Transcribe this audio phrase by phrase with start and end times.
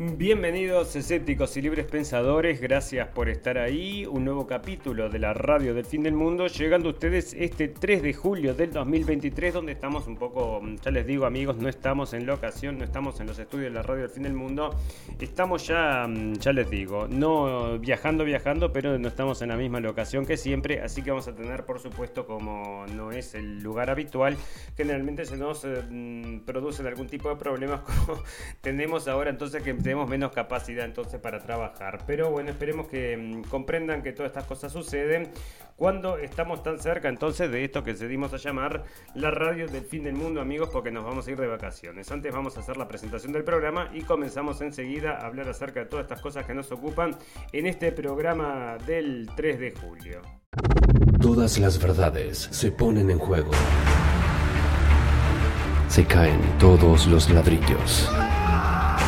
[0.00, 4.06] Bienvenidos escépticos y libres pensadores, gracias por estar ahí.
[4.06, 8.02] Un nuevo capítulo de la radio del fin del mundo, llegando a ustedes este 3
[8.02, 12.26] de julio del 2023, donde estamos un poco, ya les digo amigos, no estamos en
[12.26, 14.70] locación, no estamos en los estudios de la radio del fin del mundo,
[15.18, 19.80] estamos ya, mm, ya les digo, no viajando, viajando, pero no estamos en la misma
[19.80, 23.90] locación que siempre, así que vamos a tener, por supuesto, como no es el lugar
[23.90, 24.36] habitual,
[24.76, 28.22] generalmente se nos eh, mm, producen algún tipo de problemas como
[28.60, 32.00] tenemos ahora, entonces que tenemos menos capacidad entonces para trabajar.
[32.06, 35.30] Pero bueno, esperemos que mm, comprendan que todas estas cosas suceden
[35.76, 38.84] cuando estamos tan cerca entonces de esto que decidimos llamar
[39.14, 42.12] la radio del fin del mundo, amigos, porque nos vamos a ir de vacaciones.
[42.12, 45.86] Antes vamos a hacer la presentación del programa y comenzamos enseguida a hablar acerca de
[45.86, 47.16] todas estas cosas que nos ocupan
[47.54, 50.20] en este programa del 3 de julio.
[51.18, 53.52] Todas las verdades se ponen en juego.
[55.88, 58.06] Se caen todos los ladrillos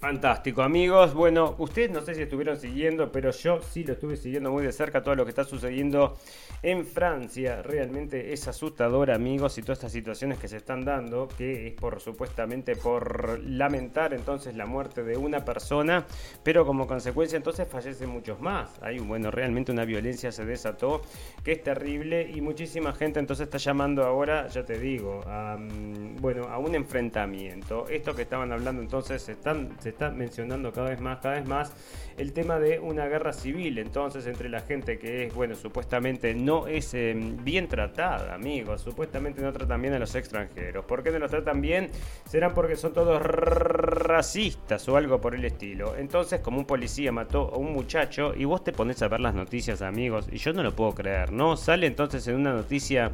[0.00, 1.12] Fantástico, amigos.
[1.12, 4.72] Bueno, ustedes no sé si estuvieron siguiendo, pero yo sí lo estuve siguiendo muy de
[4.72, 6.16] cerca todo lo que está sucediendo
[6.62, 7.60] en Francia.
[7.60, 12.00] Realmente es asustador, amigos, y todas estas situaciones que se están dando, que es por
[12.00, 16.06] supuestamente por lamentar entonces la muerte de una persona,
[16.42, 18.70] pero como consecuencia entonces fallecen muchos más.
[18.80, 21.02] Hay, bueno, realmente una violencia se desató
[21.44, 26.16] que es terrible y muchísima gente entonces está llamando ahora, ya te digo, a, mm,
[26.22, 27.86] bueno, a un enfrentamiento.
[27.90, 31.72] Esto que estaban hablando entonces están está mencionando cada vez más, cada vez más
[32.16, 36.66] el tema de una guerra civil, entonces entre la gente que es, bueno, supuestamente no
[36.66, 40.84] es em, bien tratada, amigos, supuestamente no tratan bien a los extranjeros.
[40.84, 41.90] ¿Por qué no los tratan bien?
[42.26, 45.96] Serán porque son todos racistas o algo por el estilo.
[45.96, 49.34] Entonces, como un policía mató a un muchacho y vos te pones a ver las
[49.34, 51.56] noticias, amigos, y yo no lo puedo creer, ¿no?
[51.56, 53.12] Sale entonces en una noticia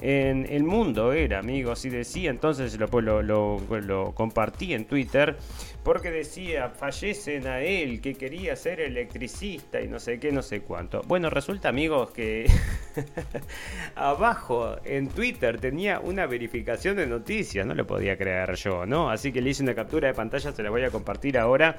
[0.00, 5.36] en el mundo era, amigos, y decía, entonces lo, lo, compartí en Twitter,
[5.82, 10.60] porque decía, fallecen a él, que quería ser electricista y no sé qué, no sé
[10.60, 11.00] cuánto.
[11.06, 12.44] Bueno, resulta, amigos, que
[13.94, 19.10] abajo en Twitter tenía una verificación de noticias, no lo podía creer yo, ¿no?
[19.10, 21.78] Así que le hice una captura de pantalla, se la voy a compartir ahora.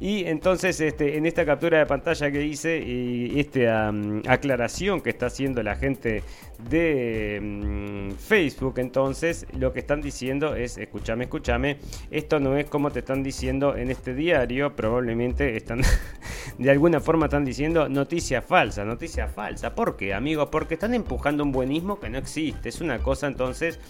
[0.00, 3.92] Y entonces, este, en esta captura de pantalla que hice y esta
[4.26, 6.22] aclaración que está haciendo la gente
[6.70, 11.76] de mm, Facebook, entonces lo que están diciendo es, escúchame, escúchame,
[12.10, 15.82] esto no es como te están diciendo en este diario, probablemente están,
[16.58, 19.74] de alguna forma están diciendo noticia falsa, noticia falsa.
[19.74, 20.48] ¿Por qué, amigos?
[20.50, 23.80] Porque están empujando un buenismo que no existe, es una cosa entonces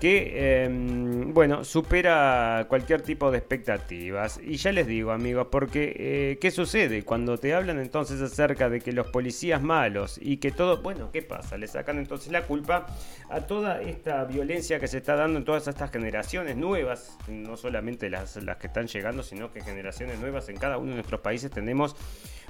[0.00, 4.40] que, em, bueno, supera cualquier tipo de expectativas.
[4.42, 7.04] Y ya les digo, amigos, porque eh, ¿qué sucede?
[7.04, 11.22] Cuando te hablan entonces acerca de que los policías malos y que todo, bueno, ¿qué
[11.22, 11.56] pasa?
[11.56, 12.86] Le sacan entonces la culpa
[13.30, 18.10] a toda esta violencia que se está dando en todas estas generaciones nuevas, no solamente
[18.10, 21.50] las, las que están llegando, sino que generaciones nuevas en cada uno de nuestros países
[21.50, 21.96] tenemos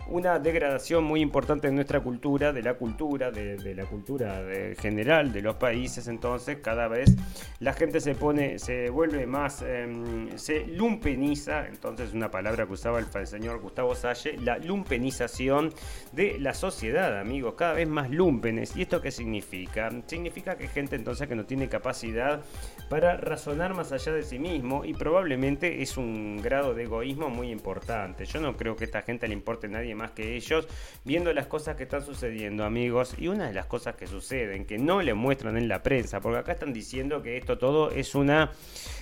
[0.09, 4.42] una degradación muy importante de nuestra cultura, de la cultura, de, la cultura
[4.78, 6.09] general de los países.
[6.09, 7.15] Entonces, cada vez
[7.60, 11.66] la gente se pone, se vuelve más, em, se lumpeniza.
[11.66, 15.72] Entonces, una palabra que usaba el, señor Gustavo Salle, la lumpenización
[16.12, 18.76] de la sociedad, amigos, cada vez más lumpenes.
[18.76, 19.91] ¿Y esto qué significa?
[20.06, 22.43] Significa que gente entonces que no tiene capacidad
[22.88, 27.50] para razonar más allá de sí mismo y probablemente es un grado de egoísmo muy
[27.50, 28.25] importante.
[28.26, 30.66] Yo no creo que a esta gente le importe a nadie más que ellos,
[31.05, 33.15] viendo las cosas que están sucediendo, amigos.
[33.19, 36.38] Y una de las cosas que suceden, que no le muestran en la prensa, porque
[36.38, 38.53] acá están diciendo que esto todo es una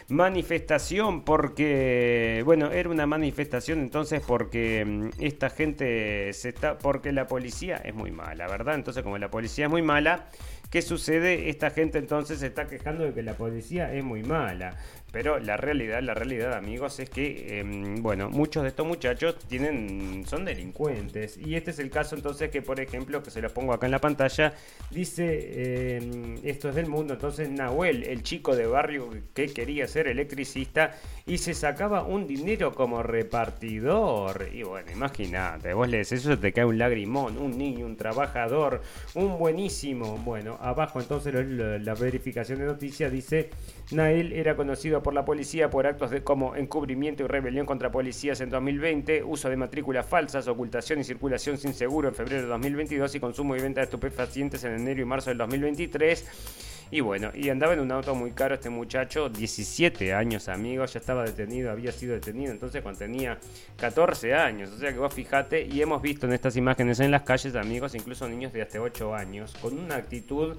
[0.08, 7.26] manifestación porque, bueno, era una manifestación entonces porque mm, esta gente se está, porque la
[7.26, 8.74] policía es muy mala, ¿verdad?
[8.74, 10.28] Entonces como la policía es muy mala,
[10.70, 11.48] ¿qué sucede?
[11.48, 14.76] Esta gente entonces se está quejando de que la policía es muy mala.
[15.12, 20.24] Pero la realidad, la realidad, amigos, es que, em, bueno, muchos de estos muchachos tienen,
[20.26, 21.36] son delincuentes.
[21.36, 23.92] Y este es el caso entonces que, por ejemplo, que se lo pongo acá en
[23.92, 24.54] la pantalla,
[24.90, 30.08] dice, em, esto es del mundo, entonces Nahuel, el chico de barrio que quería ser
[30.08, 30.94] electricista
[31.26, 34.48] y se sacaba un dinero como repartidor.
[34.52, 38.80] Y bueno, imagínate, vos le decís eso, te cae un lagrimón, un niño, un trabajador,
[39.14, 40.16] un buenísimo.
[40.24, 43.50] Bueno, abajo entonces la verificación de noticias dice,
[43.90, 48.40] Nael era conocido por la policía por actos de como encubrimiento y rebelión contra policías
[48.40, 53.14] en 2020, uso de matrículas falsas, ocultación y circulación sin seguro en febrero de 2022
[53.14, 56.72] y consumo y venta de estupefacientes en enero y marzo del 2023.
[56.92, 61.00] Y bueno, y andaba en un auto muy caro este muchacho, 17 años amigos, ya
[61.00, 63.38] estaba detenido, había sido detenido entonces cuando tenía
[63.78, 64.70] 14 años.
[64.72, 67.94] O sea que vos fijate, y hemos visto en estas imágenes en las calles amigos,
[67.94, 70.58] incluso niños de hasta 8 años, con una actitud,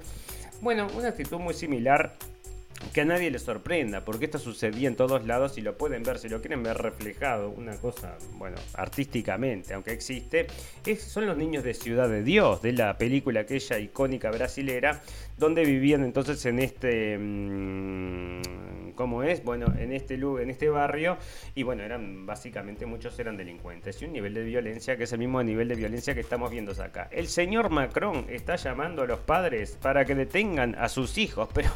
[0.60, 2.14] bueno, una actitud muy similar
[2.92, 6.18] que a nadie le sorprenda, porque esto sucedía en todos lados y lo pueden ver,
[6.18, 10.46] si lo quieren ver reflejado, una cosa, bueno, artísticamente, aunque existe,
[10.98, 15.02] son los niños de Ciudad de Dios, de la película aquella icónica brasilera,
[15.36, 19.42] donde vivían entonces en este, mm, ¿cómo es?
[19.42, 21.16] Bueno, en este, en este barrio,
[21.54, 25.18] y bueno, eran básicamente muchos eran delincuentes, y un nivel de violencia que es el
[25.18, 27.08] mismo nivel de violencia que estamos viendo acá.
[27.12, 31.70] El señor Macron está llamando a los padres para que detengan a sus hijos, pero...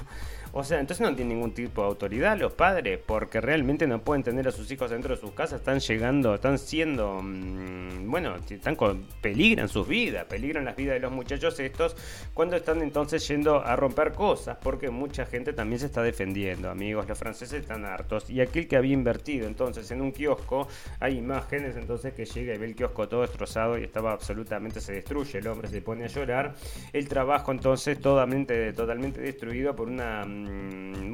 [0.52, 4.22] O sea, entonces no tienen ningún tipo de autoridad los padres, porque realmente no pueden
[4.22, 8.74] tener a sus hijos dentro de sus casas, están llegando, están siendo, mm, bueno, están
[8.74, 11.96] con, peligran sus vidas, peligran las vidas de los muchachos estos
[12.32, 17.06] cuando están entonces yendo a romper cosas, porque mucha gente también se está defendiendo, amigos,
[17.08, 20.68] los franceses están hartos, y aquel que había invertido entonces en un kiosco,
[21.00, 24.92] hay imágenes entonces que llega y ve el kiosco todo destrozado y estaba absolutamente, se
[24.92, 26.54] destruye, el hombre se pone a llorar,
[26.92, 30.37] el trabajo entonces totalmente, totalmente destruido por una mm,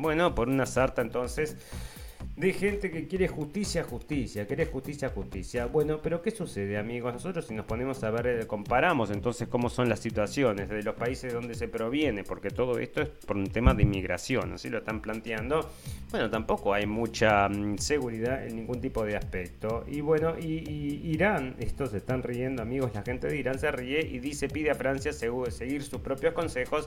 [0.01, 1.57] bueno, por una sarta entonces
[2.37, 5.67] de gente que quiere justicia, justicia, quiere justicia, justicia.
[5.67, 7.13] Bueno, pero ¿qué sucede, amigos?
[7.13, 10.95] Nosotros si nos ponemos a ver, eh, comparamos entonces cómo son las situaciones de los
[10.95, 14.79] países donde se proviene, porque todo esto es por un tema de inmigración, así lo
[14.79, 15.71] están planteando.
[16.11, 19.85] Bueno, tampoco hay mucha mm, seguridad en ningún tipo de aspecto.
[19.89, 24.01] Y bueno, y, Irán, estos se están riendo, amigos, la gente de Irán se ríe
[24.01, 26.87] y dice, pide a Francia seguir sus propios consejos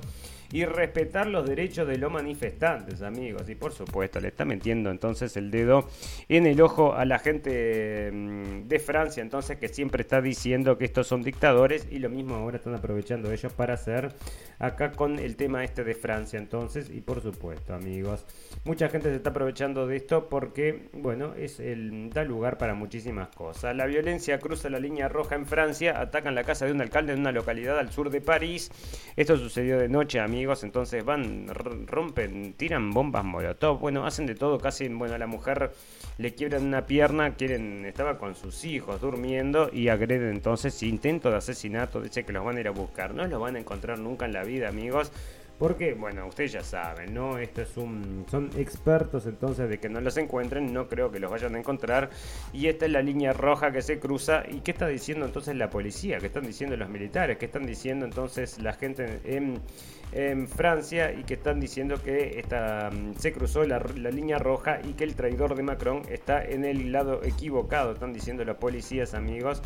[0.52, 3.50] y respetar los derechos de los manifestantes, amigos.
[3.50, 5.88] Y por supuesto, le está metiendo entonces el dedo
[6.30, 10.86] en el ojo a la gente mm, de Francia, entonces que siempre está diciendo que
[10.86, 14.14] estos son dictadores y lo mismo ahora están aprovechando ellos para hacer
[14.60, 18.26] acá con el tema este de Francia, entonces y por supuesto amigos,
[18.64, 23.30] mucha gente se está aprovechando de esto porque bueno, es el da lugar para muchísimas
[23.30, 23.76] cosas.
[23.76, 27.20] La violencia cruza la línea roja en Francia, atacan la casa de un alcalde en
[27.20, 28.72] una localidad al sur de París.
[29.16, 34.60] Esto sucedió de noche, amigos, entonces van rompen, tiran bombas molotov, bueno, hacen de todo
[34.60, 35.72] casi, bueno, la mujer
[36.18, 41.38] le quiebran una pierna, quieren, estaba con sus hijos durmiendo y agreden entonces intento de
[41.38, 44.26] asesinato, dice que los van a ir a buscar, no los van a encontrar nunca
[44.26, 45.12] en la vida amigos,
[45.58, 47.38] porque, bueno, ustedes ya saben, ¿no?
[47.40, 48.26] Esto es un.
[48.30, 52.12] Son expertos entonces de que no los encuentren, no creo que los vayan a encontrar.
[52.54, 54.44] Y esta es la línea roja que se cruza.
[54.48, 56.20] ¿Y qué está diciendo entonces la policía?
[56.20, 57.38] ¿Qué están diciendo los militares?
[57.38, 61.12] ¿Qué están diciendo entonces la gente en, Francia?
[61.12, 63.80] Y que están diciendo que esta, mm, se cruzó la
[64.12, 67.94] línea roja y que el traidor de Macron está en el lado equivocado.
[67.94, 69.64] Están diciendo los policías, amigos.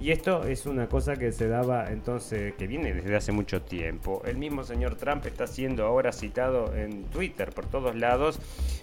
[0.00, 4.22] Y esto es una cosa que se daba entonces, que viene desde hace mucho tiempo.
[4.24, 8.38] El mismo señor Trump está siendo ahora citado en Twitter por todos lados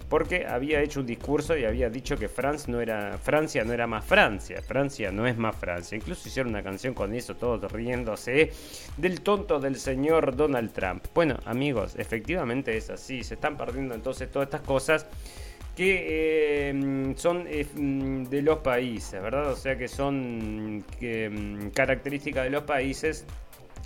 [0.08, 2.30] porque había hecho un discurso y había dicho que
[2.68, 5.96] no era, Francia no era más Francia, Francia no es más Francia.
[5.96, 8.52] Incluso hicieron una canción con eso, todos riéndose
[8.96, 11.04] del tonto del señor Donald Trump.
[11.14, 15.06] Bueno, amigos, efectivamente es así, se están perdiendo entonces todas estas cosas
[15.78, 19.52] que eh, son eh, mm, de los países, ¿verdad?
[19.52, 23.24] O sea que son mm, características de los países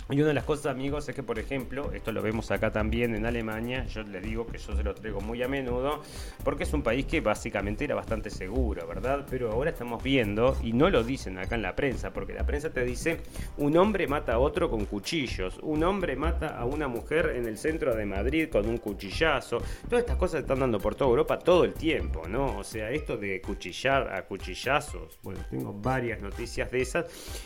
[0.09, 3.15] y una de las cosas, amigos, es que, por ejemplo, esto lo vemos acá también
[3.15, 6.01] en Alemania, yo les digo que yo se lo traigo muy a menudo,
[6.43, 9.25] porque es un país que básicamente era bastante seguro, ¿verdad?
[9.29, 12.69] Pero ahora estamos viendo, y no lo dicen acá en la prensa, porque la prensa
[12.69, 13.21] te dice,
[13.57, 17.57] un hombre mata a otro con cuchillos, un hombre mata a una mujer en el
[17.57, 21.63] centro de Madrid con un cuchillazo, todas estas cosas están dando por toda Europa todo
[21.63, 22.57] el tiempo, ¿no?
[22.57, 27.05] O sea, esto de cuchillar a cuchillazos, bueno, tengo varias noticias de esas,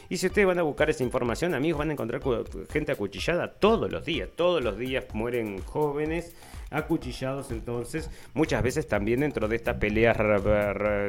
[0.10, 2.20] y si ustedes van a buscar esa información, amigos, van a encontrar
[2.72, 4.30] gente acuchillada todos los días.
[4.36, 6.36] Todos los días mueren jóvenes
[6.70, 10.18] acuchillados entonces, muchas veces también dentro de estas peleas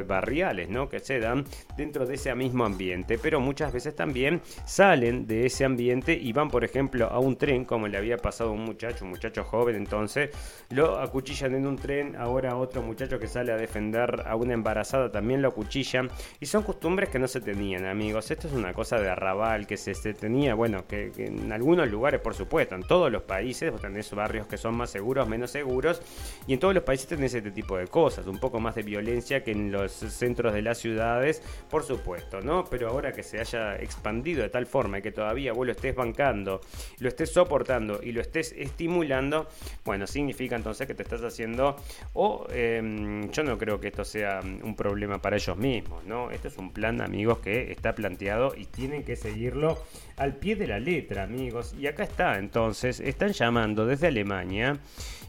[0.07, 0.89] barriales, ¿no?
[0.89, 1.45] Que se dan
[1.77, 6.49] dentro de ese mismo ambiente, pero muchas veces también salen de ese ambiente y van,
[6.49, 9.75] por ejemplo, a un tren, como le había pasado a un muchacho, un muchacho joven,
[9.75, 10.29] entonces
[10.69, 15.11] lo acuchillan en un tren, ahora otro muchacho que sale a defender a una embarazada
[15.11, 18.99] también lo acuchillan, y son costumbres que no se tenían, amigos, esto es una cosa
[18.99, 23.23] de arrabal que se, tenía, bueno, que, en algunos lugares, por supuesto, en todos los
[23.23, 26.01] países, vos tenés barrios que son más seguros, menos seguros.
[26.47, 29.43] Y en todos los países tenés este tipo de cosas, un poco más de violencia
[29.43, 32.65] que en los centros de las ciudades, por supuesto, ¿no?
[32.65, 36.61] Pero ahora que se haya expandido de tal forma que todavía vos lo estés bancando,
[36.99, 39.47] lo estés soportando y lo estés estimulando,
[39.85, 41.75] bueno, significa entonces que te estás haciendo,
[42.13, 46.31] o em, yo no creo que esto sea un problema para ellos mismos, ¿no?
[46.31, 49.77] Esto es un plan, amigos, que está planteado y tienen que seguirlo
[50.17, 51.73] al pie de la letra, amigos.
[51.79, 54.79] Y acá está, entonces, están llamando desde Alemania.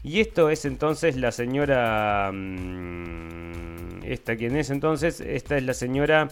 [0.03, 2.31] Y esto es entonces la señora...
[2.33, 5.21] Mm, ¿Esta quién es entonces?
[5.21, 6.29] Esta es la señora...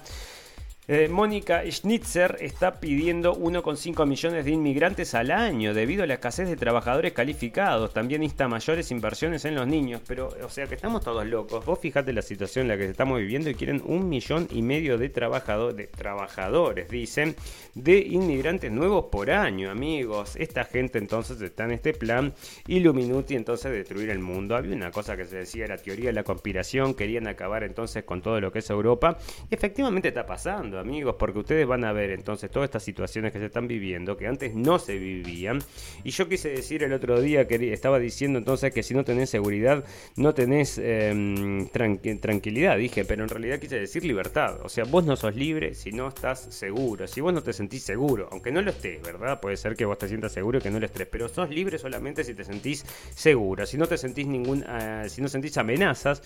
[0.91, 6.49] Eh, Mónica Schnitzer está pidiendo 1,5 millones de inmigrantes al año debido a la escasez
[6.49, 7.93] de trabajadores calificados.
[7.93, 10.01] También insta mayores inversiones en los niños.
[10.07, 11.63] Pero, o sea que estamos todos locos.
[11.63, 14.97] Vos fijate la situación en la que estamos viviendo y quieren un millón y medio
[14.97, 17.35] de, de trabajadores, dicen,
[17.75, 20.37] de inmigrantes nuevos por año, amigos.
[20.37, 22.33] Esta gente entonces está en este plan
[22.65, 24.55] Illuminati entonces destruir el mundo.
[24.55, 28.23] Había una cosa que se decía, la teoría de la conspiración, querían acabar entonces con
[28.23, 29.19] todo lo que es Europa.
[29.51, 33.45] Efectivamente está pasando amigos, porque ustedes van a ver entonces todas estas situaciones que se
[33.45, 35.59] están viviendo, que antes no se vivían.
[36.03, 39.29] Y yo quise decir el otro día que estaba diciendo entonces que si no tenés
[39.29, 39.83] seguridad,
[40.15, 44.59] no tenés em, tranquilidad, dije, pero en realidad quise decir libertad.
[44.63, 47.83] O sea, vos no sos libre si no estás seguro, si vos no te sentís
[47.83, 49.39] seguro, aunque no lo estés, ¿verdad?
[49.39, 51.77] Puede ser que vos te sientas seguro y que no lo estés, pero sos libre
[51.77, 56.21] solamente si te sentís seguro, si no te sentís ningún, ah, si no sentís amenazas.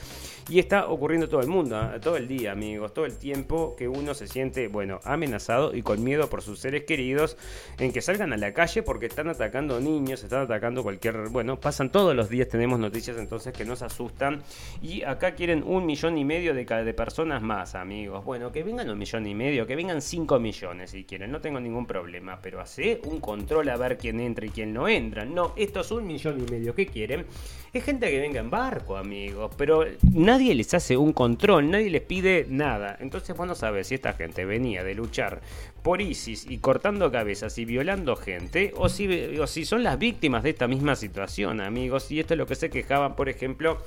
[0.50, 3.88] Y está ocurriendo todo el mundo, ah, todo el día, amigos, todo el tiempo que
[3.88, 7.38] uno se siente bueno, amenazado y con miedo por sus seres queridos
[7.78, 11.92] en que salgan a la calle porque están atacando niños, están atacando cualquier, bueno, pasan
[11.92, 14.42] todos los días, tenemos noticias entonces que nos asustan
[14.82, 18.24] y acá quieren un millón y medio de, personas más, amigos.
[18.26, 21.60] Bueno, que vengan un millón y medio, que vengan cinco millones si quieren, no tengo
[21.60, 25.26] ningún problema, pero hace un control a ver quién entra y quién no entra.
[25.26, 27.26] No, esto es un millón y medio, ¿qué quieren?
[27.72, 32.02] Es gente que venga en barco, amigos, pero nadie les hace un control, nadie les
[32.02, 32.98] pide nada.
[33.00, 35.42] Entonces vos no sabes si esta gente venía de luchar
[35.84, 40.44] por ISIS y cortando cabezas y violando gente, o si, o si son las víctimas
[40.44, 42.10] de esta misma situación, amigos.
[42.12, 43.78] Y esto es lo que se quejaban, por ejemplo,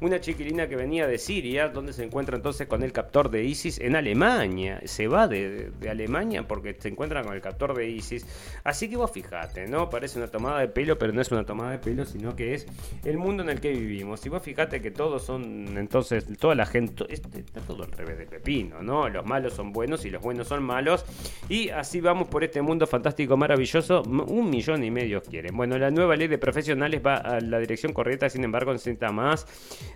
[0.00, 3.80] una chiquilina que venía de Siria, donde se encuentra entonces con el captor de ISIS
[3.80, 4.80] en Alemania.
[4.84, 8.24] Se va de, Alemania porque se encuentra con el captor de ISIS.
[8.64, 9.90] Así que vos fijate, ¿no?
[9.90, 12.66] Parece una tomada de pelo, pero no es una tomada de pelo, sino que es
[13.04, 14.24] el mundo en el que vivimos.
[14.24, 18.18] Y vos fijate que todos son, entonces, toda la gente, este, está todo al revés
[18.18, 19.08] de Pepino, ¿no?
[19.08, 21.04] Los malos son buenos y los buenos son malos.
[21.48, 24.02] Y así vamos por este mundo fantástico, maravilloso.
[24.02, 25.56] Un millón y medio quieren.
[25.56, 29.46] Bueno, la nueva ley de profesionales va a la dirección correcta, sin embargo, necesita más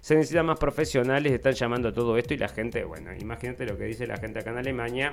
[0.01, 3.77] se necesitan más profesionales, están llamando a todo esto y la gente, bueno, imagínate lo
[3.77, 5.11] que dice la gente acá en Alemania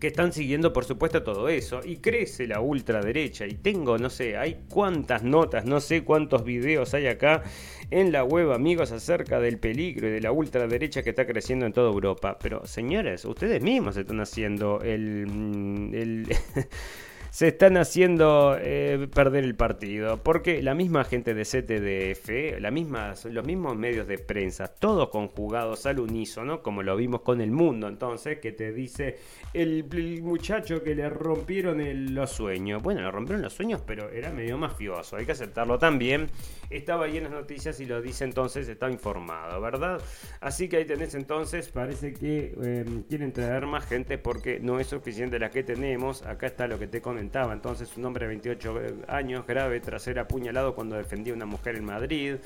[0.00, 4.36] que están siguiendo por supuesto todo eso y crece la ultraderecha y tengo no sé,
[4.36, 7.42] hay cuántas notas, no sé cuántos videos hay acá
[7.90, 11.72] en la web amigos acerca del peligro y de la ultraderecha que está creciendo en
[11.72, 16.28] toda Europa, pero señores, ustedes mismos están haciendo el, mm, el
[17.30, 20.18] se están haciendo eh, perder el partido.
[20.18, 25.86] Porque la misma gente de CTDF, la misma, los mismos medios de prensa, todos conjugados
[25.86, 29.18] al unísono, como lo vimos con el mundo entonces, que te dice
[29.54, 29.84] el,
[30.22, 31.80] muchacho que le rompieron
[32.14, 32.82] los sueños.
[32.82, 36.28] Bueno, le rompieron los sueños, pero era medio mafioso, hay que aceptarlo también.
[36.70, 40.00] Estaba ahí en las noticias y lo dice entonces, está informado, ¿verdad?
[40.40, 44.86] Así que ahí tenés entonces, parece que em, quieren traer más gente porque no es
[44.86, 46.22] suficiente la que tenemos.
[46.22, 48.74] Acá está lo que te comenté entonces, un hombre de 28
[49.08, 52.36] años, grave, tras ser apuñalado cuando defendía a una mujer en Madrid.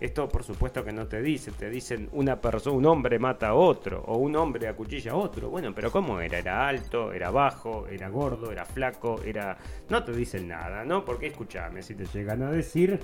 [0.00, 1.52] Esto, por supuesto, que no te dice.
[1.52, 5.50] Te dicen una persona, un hombre mata a otro, o un hombre acuchilla a otro.
[5.50, 6.38] Bueno, pero ¿cómo era?
[6.38, 7.12] ¿Era alto?
[7.12, 7.86] ¿Era bajo?
[7.86, 8.50] ¿Era gordo?
[8.50, 9.20] ¿Era flaco?
[9.24, 9.58] ¿Era.?
[9.88, 11.04] No te dicen nada, ¿no?
[11.04, 12.98] Porque escúchame, si te llegan a decir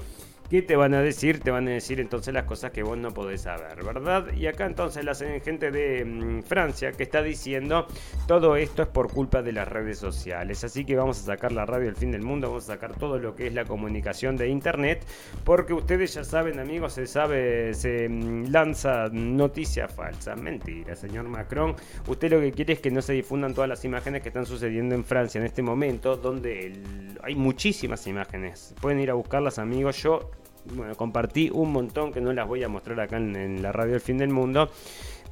[0.49, 1.41] ¿Qué te van a decir?
[1.41, 4.33] Te van a decir entonces las cosas que vos no podés saber, ¿verdad?
[4.33, 7.89] Y acá entonces la gente de mm, Francia que está diciendo
[8.29, 10.63] todo esto es por culpa de las redes sociales.
[10.63, 13.19] Así que vamos a sacar la radio del fin del mundo, vamos a sacar todo
[13.19, 15.05] lo que es la comunicación de internet,
[15.43, 20.37] porque ustedes ya saben, amigos, se sabe, se mm, lanza noticia falsa.
[20.37, 21.75] Mentira, señor Macron.
[22.07, 24.95] Usted lo que quiere es que no se difundan todas las imágenes que están sucediendo
[24.95, 26.73] en Francia en este momento, donde
[27.21, 28.77] hay muchísimas imágenes.
[28.81, 30.01] Pueden ir a buscarlas, amigos.
[30.01, 30.31] Yo
[30.75, 34.01] bueno, compartí un montón que no las voy a mostrar acá en, la radio El
[34.01, 34.71] Fin del Mundo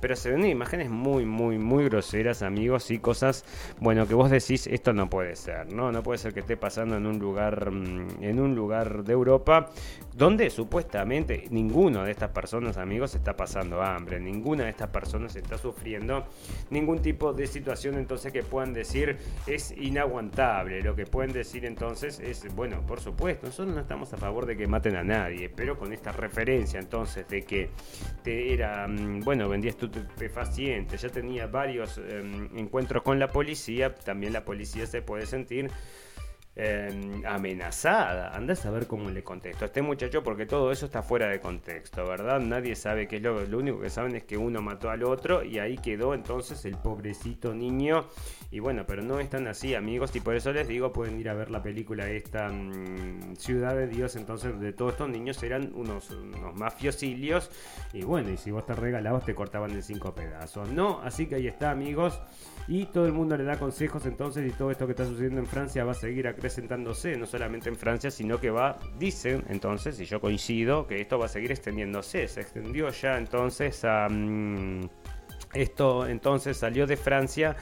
[0.00, 3.44] pero se ven imágenes muy, muy, muy groseras, amigos, y cosas,
[3.80, 5.92] bueno, que vos decís, esto no puede ser, ¿no?
[5.92, 9.70] No puede ser que esté pasando en un lugar, mm, en un lugar de Europa,
[10.14, 15.58] donde supuestamente ninguno de estas personas, amigos, está pasando hambre, ninguna de estas personas está
[15.58, 16.24] sufriendo
[16.70, 20.82] ningún tipo de situación entonces que puedan decir es inaguantable.
[20.82, 24.56] Lo que pueden decir entonces es, bueno, por supuesto, nosotros no estamos a favor de
[24.56, 27.70] que maten a nadie, pero con esta referencia entonces de que
[28.22, 34.32] te era, mm, bueno, vendía estupefacientes, ya tenía varios em, encuentros con la policía, también
[34.32, 35.70] la policía se puede sentir
[36.56, 38.32] Em, amenazada.
[38.32, 41.40] Anda a saber cómo le contesto a este muchacho porque todo eso está fuera de
[41.40, 42.38] contexto, ¿verdad?
[42.38, 45.42] Nadie sabe qué es lo, lo único que saben es que uno mató al otro
[45.42, 48.06] y ahí quedó entonces el pobrecito niño.
[48.52, 51.34] Y bueno, pero no están así, amigos, y por eso les digo, pueden ir a
[51.34, 56.08] ver la película esta mm, Ciudad de Dios, entonces de todos estos niños eran unos,
[56.10, 57.50] unos mafiosilios.
[57.92, 60.68] Y bueno, y si vos te regalabas te cortaban en cinco pedazos.
[60.68, 62.20] No, así que ahí está, amigos.
[62.68, 65.46] Y todo el mundo le da consejos entonces y todo esto que está sucediendo en
[65.46, 70.04] Francia va a seguir acrecentándose, no solamente en Francia, sino que va, dicen entonces, y
[70.04, 72.28] yo coincido, que esto va a seguir extendiéndose.
[72.28, 74.08] Se extendió ya entonces a...
[74.10, 74.90] Mm,
[75.54, 77.56] esto entonces salió de Francia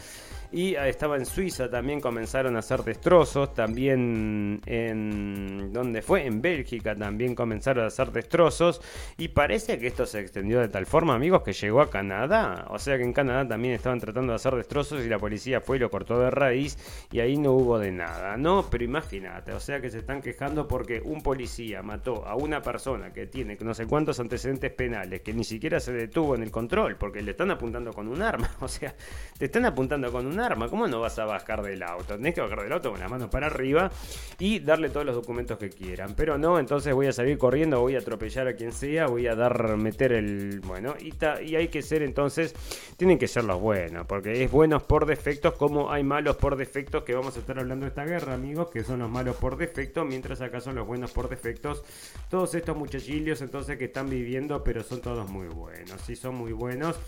[0.53, 6.95] y estaba en Suiza también comenzaron a hacer destrozos, también en donde fue en Bélgica
[6.95, 8.83] también comenzaron a hacer destrozos
[9.17, 12.79] y parece que esto se extendió de tal forma, amigos, que llegó a Canadá, o
[12.79, 15.81] sea que en Canadá también estaban tratando de hacer destrozos y la policía fue y
[15.81, 16.77] lo cortó de raíz
[17.11, 18.67] y ahí no hubo de nada, ¿no?
[18.71, 23.11] Pero imagínate, o sea que se están quejando porque un policía mató a una persona
[23.13, 26.97] que tiene no sé cuántos antecedentes penales, que ni siquiera se detuvo en el control
[26.97, 28.95] porque le están apuntando con un arma, o sea,
[29.39, 30.42] te están apuntando con un arma.
[30.69, 32.17] ¿Cómo no vas a bajar del auto?
[32.17, 33.91] Tenés que bajar del auto con la mano para arriba
[34.39, 36.15] y darle todos los documentos que quieran.
[36.17, 39.37] Pero no, entonces voy a salir corriendo, voy a atropellar a quien sea, voy a
[39.37, 40.61] dar, meter el.
[40.61, 41.13] Bueno, y,
[41.45, 42.55] y hay que ser entonces,
[42.97, 47.05] tienen que ser los buenos, porque es buenos por defectos como hay malos por defectos,
[47.05, 50.05] que vamos a estar hablando de esta guerra, amigos, que son los malos por defecto,
[50.05, 51.85] mientras acá son los buenos por defectos.
[52.29, 56.53] Todos estos muchachillos entonces que están viviendo, pero son todos muy buenos, sí son muy
[56.53, 56.99] buenos,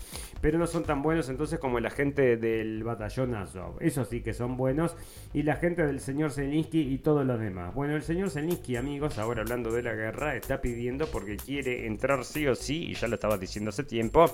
[0.41, 3.24] pero no son tan buenos entonces como la gente del batallón
[3.79, 4.95] eso sí que son buenos.
[5.33, 7.73] Y la gente del señor Zelensky y todos los demás.
[7.73, 12.23] Bueno, el señor Zelensky, amigos, ahora hablando de la guerra, está pidiendo porque quiere entrar
[12.23, 14.25] sí o sí, y ya lo estaba diciendo hace tiempo,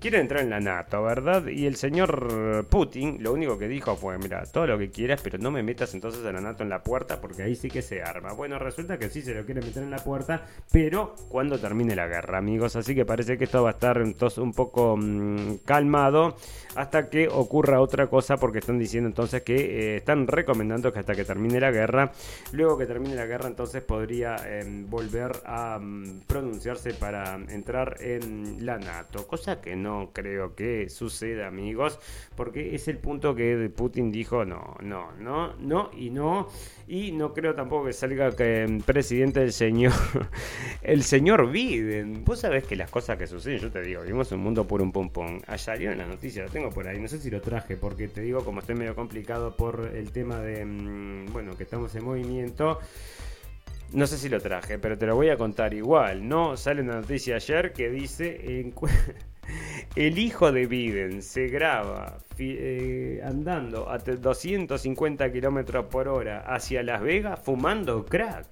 [0.00, 1.46] quiere entrar en la NATO, ¿verdad?
[1.46, 5.38] Y el señor Putin lo único que dijo fue, mira, todo lo que quieras, pero
[5.38, 8.02] no me metas entonces a la NATO en la puerta porque ahí sí que se
[8.02, 8.32] arma.
[8.32, 12.06] Bueno, resulta que sí se lo quiere meter en la puerta, pero cuando termine la
[12.06, 12.76] guerra, amigos.
[12.76, 16.36] Así que parece que esto va a estar entonces un poco mm, calmado
[16.74, 21.14] hasta que ocurra otra cosa porque están diciendo entonces que eh, están recomendando que hasta
[21.14, 22.12] que termine la guerra,
[22.52, 28.64] luego que termine la guerra entonces podría em, volver a mm, pronunciarse para entrar en
[28.64, 31.98] la NATO, cosa que no creo que suceda amigos,
[32.36, 36.48] porque es el punto que Putin dijo no, no, no, no y no,
[36.90, 39.92] y no creo tampoco que salga que presidente el señor,
[40.82, 44.40] el señor Biden, vos sabés que las cosas que suceden, yo te digo, vivimos un
[44.40, 47.18] mundo por un pum pum, salió en la noticia, lo tengo por ahí, no sé
[47.18, 51.26] si lo traje porque te digo como estoy medio complicado por el tema de, mm,
[51.32, 52.80] bueno, que estamos en movimiento.
[53.92, 56.56] No sé si lo traje, pero te lo voy a contar igual, ¿no?
[56.56, 58.72] Sale una noticia ayer que dice...
[59.96, 67.02] El hijo de Biden se graba eh, andando a 250 kilómetros por hora hacia Las
[67.02, 68.46] Vegas fumando crack.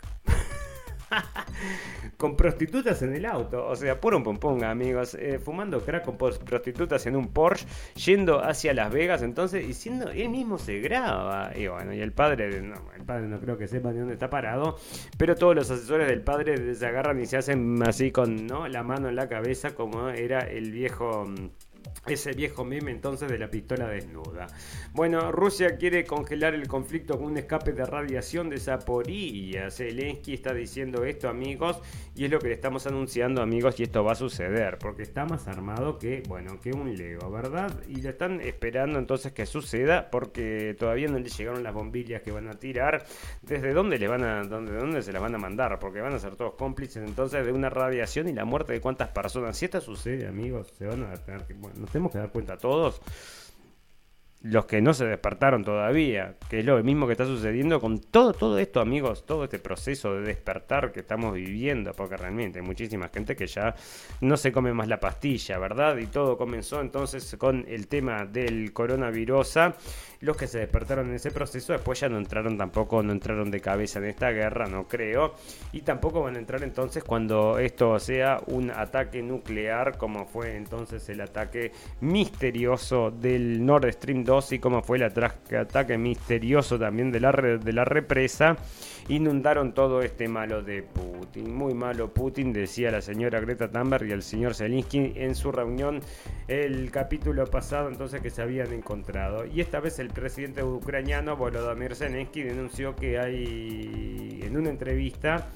[2.16, 3.66] con prostitutas en el auto.
[3.66, 5.14] O sea, puro un pompón, amigos.
[5.14, 10.10] Eh, fumando crack con prostitutas en un Porsche, yendo hacia Las Vegas, entonces, y siendo,
[10.10, 11.50] él mismo se graba.
[11.56, 14.30] Y bueno, y el padre, no, el padre no creo que sepa de dónde está
[14.30, 14.76] parado,
[15.16, 18.68] pero todos los asesores del padre se agarran y se hacen así con ¿no?
[18.68, 21.24] la mano en la cabeza, como era el viejo.
[22.08, 24.46] Ese viejo meme entonces de la pistola desnuda.
[24.92, 29.70] Bueno, Rusia quiere congelar el conflicto con un escape de radiación de Zaporilla.
[29.70, 31.80] Zelensky está diciendo esto, amigos,
[32.14, 35.24] y es lo que le estamos anunciando, amigos, y esto va a suceder, porque está
[35.24, 37.72] más armado que, bueno, que un Lego, ¿verdad?
[37.88, 42.32] Y le están esperando entonces que suceda, porque todavía no le llegaron las bombillas que
[42.32, 43.04] van a tirar.
[43.42, 45.78] ¿Desde dónde le van a, dónde, dónde se las van a mandar?
[45.78, 49.08] Porque van a ser todos cómplices entonces de una radiación y la muerte de cuántas
[49.08, 49.56] personas.
[49.56, 53.00] Si esto sucede, amigos, se van a tener que, bueno, tenemos que dar cuenta todos
[54.40, 58.32] los que no se despertaron todavía, que es lo mismo que está sucediendo con todo,
[58.32, 63.08] todo esto, amigos, todo este proceso de despertar que estamos viviendo, porque realmente hay muchísima
[63.08, 63.74] gente que ya
[64.20, 65.96] no se come más la pastilla, ¿verdad?
[65.96, 69.58] Y todo comenzó entonces con el tema del coronavirus.
[70.20, 73.60] Los que se despertaron en ese proceso después ya no entraron tampoco, no entraron de
[73.60, 75.34] cabeza en esta guerra, no creo.
[75.72, 81.08] Y tampoco van a entrar entonces cuando esto sea un ataque nuclear, como fue entonces
[81.08, 87.20] el ataque misterioso del Nord Stream 2 y como fue el ataque misterioso también de
[87.20, 88.56] la, de la represa,
[89.08, 91.54] inundaron todo este malo de Putin.
[91.54, 96.00] Muy malo Putin, decía la señora Greta Thunberg y el señor Zelensky en su reunión
[96.46, 99.46] el capítulo pasado entonces que se habían encontrado.
[99.46, 105.48] Y esta vez el presidente ucraniano Volodymyr Zelensky denunció que hay en una entrevista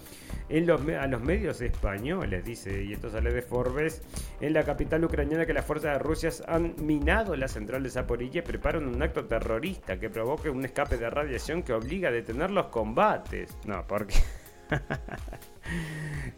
[0.52, 4.02] a los medios españoles, dice, y esto sale de Forbes,
[4.40, 8.40] en la capital ucraniana que las fuerzas de Rusia han minado la central de Zaporilla
[8.40, 12.50] y preparan un acto terrorista que provoque un escape de radiación que obliga a detener
[12.50, 13.56] los combates.
[13.64, 14.14] No, porque...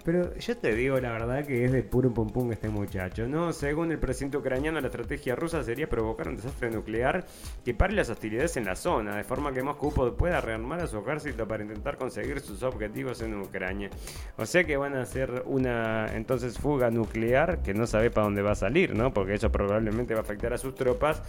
[0.04, 3.52] Pero yo te digo la verdad que es de puro pum pum este muchacho, ¿no?
[3.54, 7.24] Según el presidente ucraniano, la estrategia rusa sería provocar un desastre nuclear
[7.64, 10.98] que pare las hostilidades en la zona, de forma que Moscú pueda rearmar a su
[10.98, 13.88] ejército para intentar conseguir sus objetivos en Ucrania.
[14.36, 18.42] O sea que van a hacer una entonces fuga nuclear que no sabe para dónde
[18.42, 19.14] va a salir, ¿no?
[19.14, 21.22] Porque eso probablemente va a afectar a sus tropas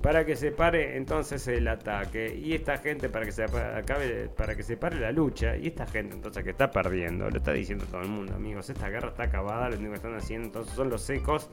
[0.00, 2.34] para que se pare entonces el ataque.
[2.34, 5.86] Y esta gente para que se acabe, para que se pare la lucha, y esta
[5.86, 8.70] gente entonces que está perdiendo, está diciendo todo el mundo amigos.
[8.70, 11.48] Esta guerra está acabada, lo único que están haciendo entonces son los secos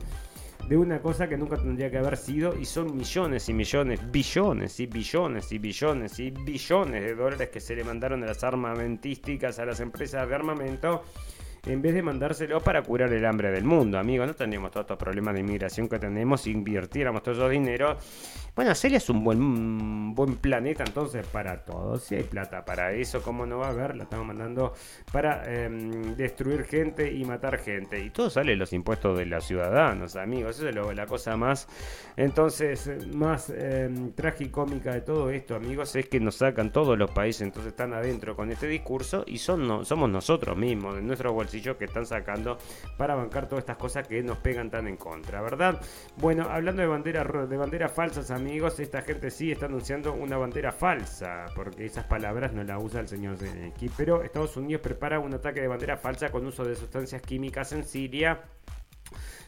[0.68, 4.78] de una cosa que nunca tendría que haber sido y son millones y millones, billones
[4.78, 9.58] y billones y billones y billones de dólares que se le mandaron de las armamentísticas
[9.58, 11.02] a las empresas de armamento
[11.66, 14.26] en vez de mandárselo para curar el hambre del mundo, amigo.
[14.26, 17.96] No tendríamos todos estos problemas de inmigración que tenemos si invirtiéramos todo ese dinero.
[18.54, 22.02] Bueno, sería es un buen, buen planeta entonces para todos.
[22.02, 23.96] Si hay plata para eso, ¿cómo no va a haber?
[23.96, 24.74] La estamos mandando
[25.12, 28.00] para em, destruir gente y matar gente.
[28.00, 30.58] Y todo sale de los impuestos de los ciudadanos, amigos.
[30.58, 31.68] Eso es la cosa más,
[32.16, 37.42] entonces, más eh, tragicómica de todo esto, amigos, es que nos sacan todos los países,
[37.42, 42.06] entonces están adentro con este discurso y son, somos nosotros mismos, de nuestro que están
[42.06, 42.58] sacando
[42.96, 45.80] para bancar todas estas cosas que nos pegan tan en contra, ¿verdad?
[46.16, 50.72] Bueno, hablando de banderas de banderas falsas, amigos, esta gente sí está anunciando una bandera
[50.72, 55.34] falsa, porque esas palabras no las usa el señor Zelensky, pero Estados Unidos prepara un
[55.34, 58.40] ataque de bandera falsa con uso de sustancias químicas en Siria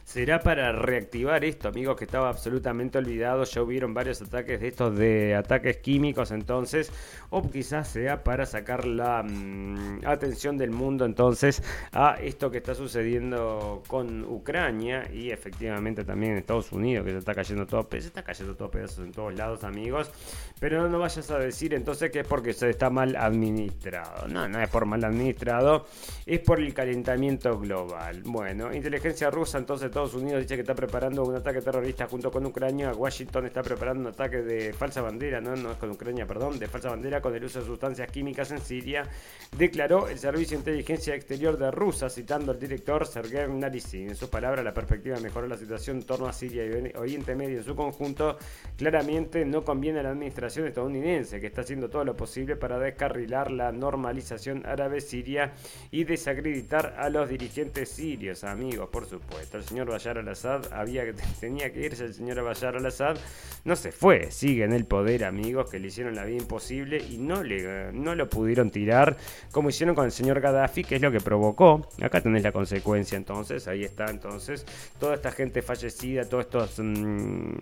[0.03, 3.43] será para reactivar esto, amigos, que estaba absolutamente olvidado.
[3.43, 6.91] Ya hubieron varios ataques de estos de ataques químicos entonces,
[7.29, 12.75] o quizás sea para sacar la mm, atención del mundo entonces a esto que está
[12.75, 17.97] sucediendo con Ucrania y efectivamente también en Estados Unidos, que se está cayendo todo, se
[17.97, 20.11] está cayendo todo pedazos en todos lados, amigos.
[20.59, 24.27] Pero no vayas a decir entonces que es porque se está mal administrado.
[24.27, 25.85] No, no es por mal administrado,
[26.25, 28.21] es por el calentamiento global.
[28.25, 32.43] Bueno, inteligencia rusa entonces Estados Unidos dice que está preparando un ataque terrorista junto con
[32.47, 32.93] Ucrania.
[32.93, 36.89] Washington está preparando un ataque de falsa bandera, no, es con Ucrania, perdón, de falsa
[36.89, 39.07] bandera con el uso de sustancias químicas en Siria,
[39.55, 44.09] declaró el Servicio de Inteligencia Exterior de Rusia, citando al director Sergei Narisin.
[44.09, 47.35] En sus palabras, la perspectiva de mejorar la situación en torno a Siria y Oriente
[47.35, 48.39] Medio en su conjunto
[48.75, 53.51] claramente no conviene a la administración estadounidense, que está haciendo todo lo posible para descarrilar
[53.51, 55.53] la normalización árabe-siria
[55.91, 59.57] y desacreditar a los dirigentes sirios, amigos, por supuesto.
[59.57, 61.03] El señor Bayar al-Assad había
[61.39, 63.17] tenía que irse el señor Bayar al-Assad,
[63.65, 67.17] no se fue, sigue en el poder, amigos, que le hicieron la vida imposible y
[67.17, 69.17] no, le, no lo pudieron tirar
[69.51, 71.87] como hicieron con el señor Gaddafi, que es lo que provocó.
[72.01, 74.65] Acá tenés la consecuencia entonces, ahí está entonces,
[74.99, 76.79] toda esta gente fallecida, todos estos...
[76.79, 77.53] Mm,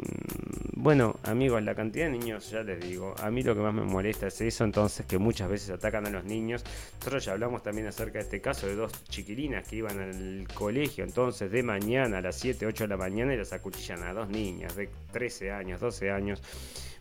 [0.75, 3.83] bueno, amigos, la cantidad de niños, ya les digo, a mí lo que más me
[3.83, 6.63] molesta es eso, entonces, que muchas veces atacan a los niños.
[6.97, 11.03] Nosotros ya hablamos también acerca de este caso de dos chiquilinas que iban al colegio,
[11.03, 14.29] entonces, de mañana a las 7, 8 de la mañana y las acuchillan a dos
[14.29, 16.41] niñas de 13 años, 12 años.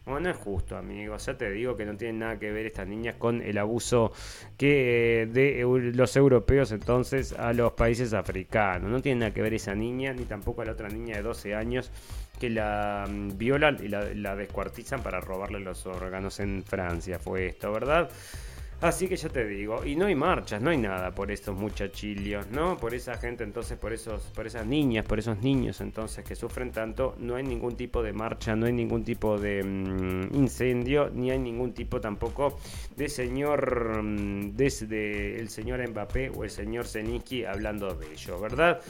[0.05, 1.27] Bueno, no es justo, amigos.
[1.27, 4.12] Ya te digo que no tienen nada que ver estas niñas con el abuso
[4.57, 5.62] que de
[5.94, 8.90] los europeos entonces a los países africanos.
[8.90, 11.55] No tiene nada que ver esa niña, ni tampoco a la otra niña de 12
[11.55, 11.90] años
[12.40, 17.18] que la mm, violan y la, la descuartizan para robarle los órganos en Francia.
[17.18, 18.11] Fue esto, ¿verdad?
[18.80, 22.48] Así que ya te digo, y no hay marchas, no hay nada por estos muchachillos,
[22.50, 22.78] ¿no?
[22.78, 26.72] Por esa gente, entonces, por esos, por esas niñas, por esos niños, entonces, que sufren
[26.72, 31.30] tanto, no hay ningún tipo de marcha, no hay ningún tipo de mm, incendio, ni
[31.30, 32.58] hay ningún tipo tampoco
[32.96, 38.80] de señor, mm, desde el señor Mbappé o el señor Zelensky hablando de ello, ¿verdad?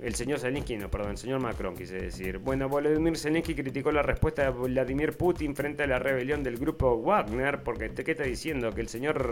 [0.00, 2.38] El señor Zelensky, no, perdón, el señor Macron quise decir.
[2.38, 6.96] Bueno, Volodymyr Zelensky criticó la respuesta de Vladimir Putin frente a la rebelión del grupo
[7.02, 8.72] Wagner, porque ¿qué está diciendo?
[8.72, 9.31] Que el señor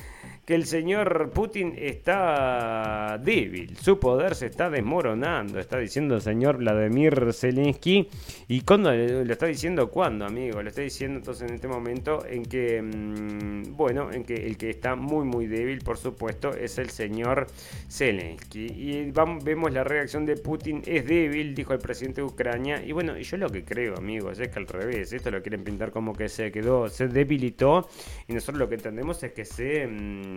[0.45, 6.57] que el señor Putin está débil, su poder se está desmoronando, está diciendo el señor
[6.57, 8.09] Vladimir Zelensky.
[8.47, 9.91] ¿Y cuándo lo está diciendo?
[9.91, 10.61] ¿Cuándo, amigo?
[10.61, 14.71] Lo está diciendo entonces en este momento en que, mm, bueno, en que el que
[14.71, 17.45] está muy, muy débil, por supuesto, es el señor
[17.89, 18.65] Zelensky.
[18.65, 19.11] Y
[19.43, 22.83] vemos la reacción de Putin, es débil, dijo el presidente de Ucrania.
[22.83, 25.91] Y bueno, yo lo que creo, amigos, es que al revés, esto lo quieren pintar
[25.91, 27.87] como que se quedó, se debilitó.
[28.27, 29.85] Y nosotros lo que entendemos es que se...
[29.85, 30.30] Mm,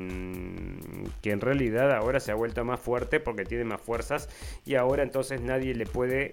[1.22, 4.28] que en realidad ahora se ha vuelto más fuerte porque tiene más fuerzas
[4.64, 6.32] y ahora entonces nadie le puede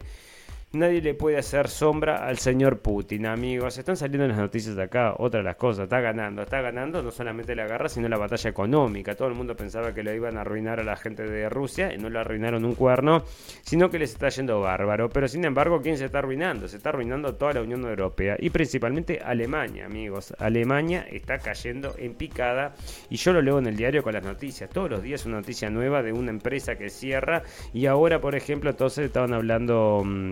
[0.74, 3.78] Nadie le puede hacer sombra al señor Putin, amigos.
[3.78, 5.16] Están saliendo las noticias de acá.
[5.18, 6.44] Otra de las cosas, está ganando.
[6.44, 9.14] Está ganando no solamente la guerra, sino la batalla económica.
[9.14, 11.98] Todo el mundo pensaba que lo iban a arruinar a la gente de Rusia y
[11.98, 13.26] no lo arruinaron un cuerno,
[13.64, 15.10] sino que les está yendo bárbaro.
[15.10, 16.70] Pero sin embargo, ¿quién se está arruinando?
[16.70, 20.34] Se está arruinando toda la Unión Europea y principalmente Alemania, amigos.
[20.40, 22.76] Alemania está cayendo en picada
[23.10, 24.70] y yo lo leo en el diario con las noticias.
[24.70, 28.70] Todos los días una noticia nueva de una empresa que cierra y ahora, por ejemplo,
[28.70, 30.04] entonces estaban hablando...
[30.06, 30.32] Mm,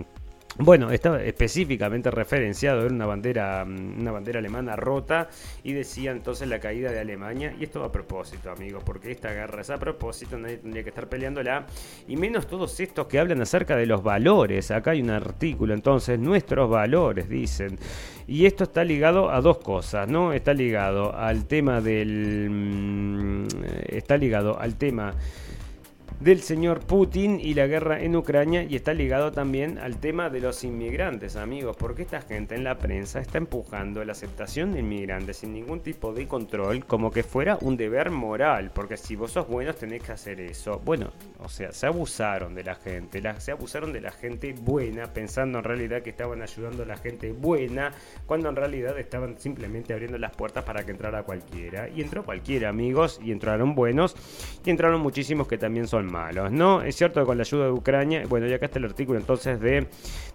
[0.58, 5.28] bueno, estaba específicamente referenciado, era una bandera, mm, una bandera alemana rota
[5.62, 7.54] y decía entonces la caída de Alemania.
[7.58, 11.08] Y esto a propósito, amigos, porque esta guerra es a propósito, nadie tendría que estar
[11.08, 11.66] peleándola.
[12.08, 14.70] Y menos todos estos que hablan acerca de los valores.
[14.70, 17.78] Acá hay un artículo, entonces, nuestros valores, dicen.
[18.26, 20.32] Y esto está ligado a dos cosas, ¿no?
[20.32, 22.48] Está ligado al tema del...
[22.50, 23.46] Mm,
[23.88, 25.14] está ligado al tema
[26.20, 30.40] del señor Putin y la guerra en Ucrania y está ligado también al tema de
[30.40, 35.38] los inmigrantes, amigos, porque esta gente en la prensa está empujando la aceptación de inmigrantes
[35.38, 39.48] sin ningún tipo de control como que fuera un deber moral, porque si vos sos
[39.48, 40.82] buenos tenés que hacer eso.
[40.84, 45.58] Bueno, o sea, se abusaron de la gente, se abusaron de la gente buena pensando
[45.58, 47.92] en realidad que estaban ayudando a la gente buena
[48.26, 51.88] cuando en realidad estaban simplemente abriendo las puertas para que entrara cualquiera.
[51.88, 54.14] Y entró cualquiera, amigos, y entraron buenos
[54.62, 56.82] y entraron muchísimos que también son malos, ¿no?
[56.82, 59.60] Es cierto que con la ayuda de Ucrania, bueno, y acá está el artículo entonces
[59.60, 59.86] de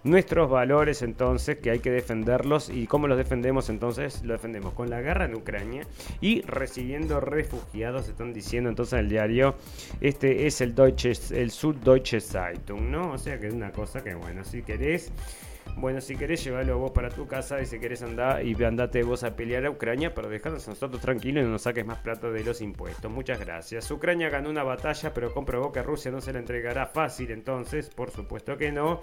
[0.04, 4.90] nuestros valores entonces que hay que defenderlos y cómo los defendemos entonces, lo defendemos con
[4.90, 5.86] la guerra en Ucrania
[6.20, 9.54] y recibiendo refugiados, están diciendo entonces en el diario,
[10.00, 13.12] este es el Deutsche, el Süddeutsche Zeitung, ¿no?
[13.12, 15.12] O sea que es una cosa que bueno, si querés
[15.76, 19.24] bueno, si querés llevarlo vos para tu casa y si querés andar y andate vos
[19.24, 22.30] a pelear a Ucrania, pero dejanos a nosotros tranquilos y no nos saques más plata
[22.30, 23.10] de los impuestos.
[23.10, 23.90] Muchas gracias.
[23.90, 28.10] Ucrania ganó una batalla, pero comprobó que Rusia no se la entregará fácil, entonces, por
[28.10, 29.02] supuesto que no.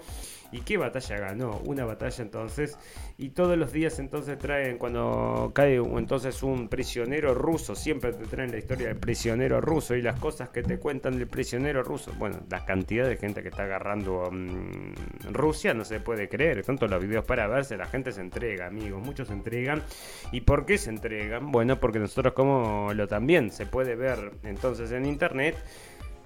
[0.54, 1.60] ¿Y qué batalla ganó?
[1.64, 2.78] Una batalla entonces.
[3.18, 8.52] Y todos los días entonces traen, cuando cae entonces un prisionero ruso, siempre te traen
[8.52, 12.12] la historia del prisionero ruso y las cosas que te cuentan del prisionero ruso.
[12.18, 16.62] Bueno, la cantidad de gente que está agarrando mm, Rusia no se puede creer.
[16.62, 19.02] Tanto los videos para verse, la gente se entrega, amigos.
[19.04, 19.82] Muchos se entregan.
[20.30, 21.50] ¿Y por qué se entregan?
[21.50, 25.56] Bueno, porque nosotros como lo también se puede ver entonces en internet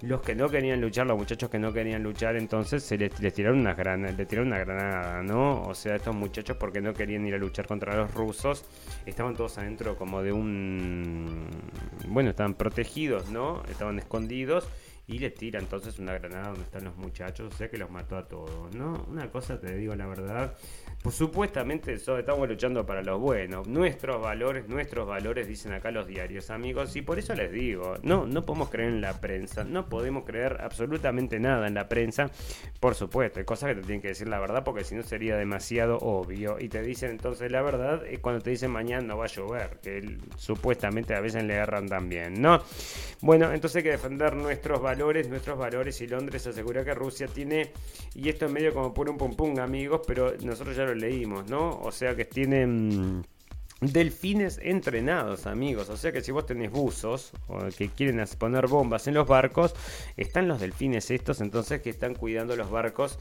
[0.01, 3.59] los que no querían luchar, los muchachos que no querían luchar, entonces se les, tiraron
[3.59, 5.63] una granada, le tiraron una granada, ¿no?
[5.63, 8.63] O sea, estos muchachos porque no querían ir a luchar contra los rusos,
[9.05, 11.47] estaban todos adentro como de un
[12.07, 13.63] bueno, estaban protegidos, ¿no?
[13.69, 14.67] Estaban escondidos
[15.09, 18.15] y le tira entonces una granada donde están los muchachos, o sea que los mató
[18.15, 19.07] a todos, ¿no?
[19.09, 20.55] Una cosa te digo la verdad,
[21.01, 26.51] pues supuestamente estamos luchando para los buenos, nuestros valores, nuestros valores dicen acá los diarios,
[26.51, 30.25] amigos, y por eso les digo, no, no podemos creer en la prensa, no podemos
[30.25, 32.29] creer absolutamente nada en la prensa,
[32.79, 35.37] por supuesto, hay cosas que te tienen que decir la verdad porque si no sería
[35.37, 39.25] demasiado obvio, y te dicen entonces la verdad es cuando te dicen mañana no va
[39.25, 42.61] a llover, que supuestamente a veces le agarran también, ¿no?
[43.21, 44.98] Bueno, entonces hay que defender nuestros valores
[45.29, 47.71] nuestros valores y Londres asegura que Rusia tiene,
[48.13, 51.79] y esto es medio como por un pum amigos, pero nosotros ya lo leímos, ¿no?
[51.81, 53.25] O sea que tienen...
[53.81, 55.89] Delfines entrenados, amigos.
[55.89, 59.73] O sea que si vos tenés buzos o que quieren poner bombas en los barcos,
[60.17, 63.17] están los delfines estos, entonces que están cuidando los barcos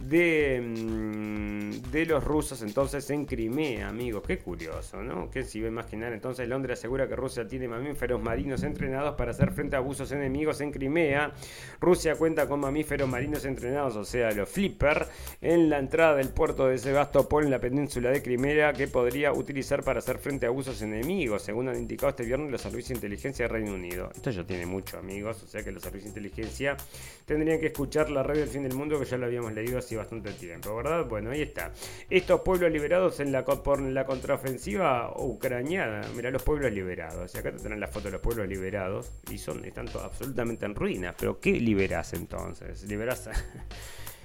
[0.00, 4.22] de, mm, de los rusos, entonces en Crimea, amigos.
[4.26, 5.30] Qué curioso, ¿no?
[5.30, 9.30] Que si va a imaginar, entonces Londres asegura que Rusia tiene mamíferos marinos entrenados para
[9.30, 11.32] hacer frente a abusos enemigos en Crimea.
[11.80, 15.06] Rusia cuenta con mamíferos marinos entrenados, o sea, los flipper,
[15.40, 19.82] en la entrada del puerto de Sebastopol en la península de Crimea, que podría utilizar
[19.82, 23.44] para hacer frente a abusos enemigos, según han indicado este viernes los servicios de inteligencia
[23.44, 24.10] del Reino Unido.
[24.14, 26.76] Esto ya tiene mucho, amigos, o sea que los servicios de inteligencia
[27.24, 29.96] tendrían que escuchar la radio del fin del mundo que ya lo habíamos leído hace
[29.96, 31.06] bastante tiempo, ¿verdad?
[31.06, 31.72] Bueno, ahí está.
[32.10, 36.02] Estos pueblos liberados en la, por la contraofensiva ucraniana.
[36.14, 37.34] Mira los pueblos liberados.
[37.34, 40.74] Y acá te tienen la foto de los pueblos liberados y son, están absolutamente en
[40.74, 41.14] ruinas.
[41.18, 42.82] Pero ¿qué liberas entonces?
[42.84, 43.28] Liberas...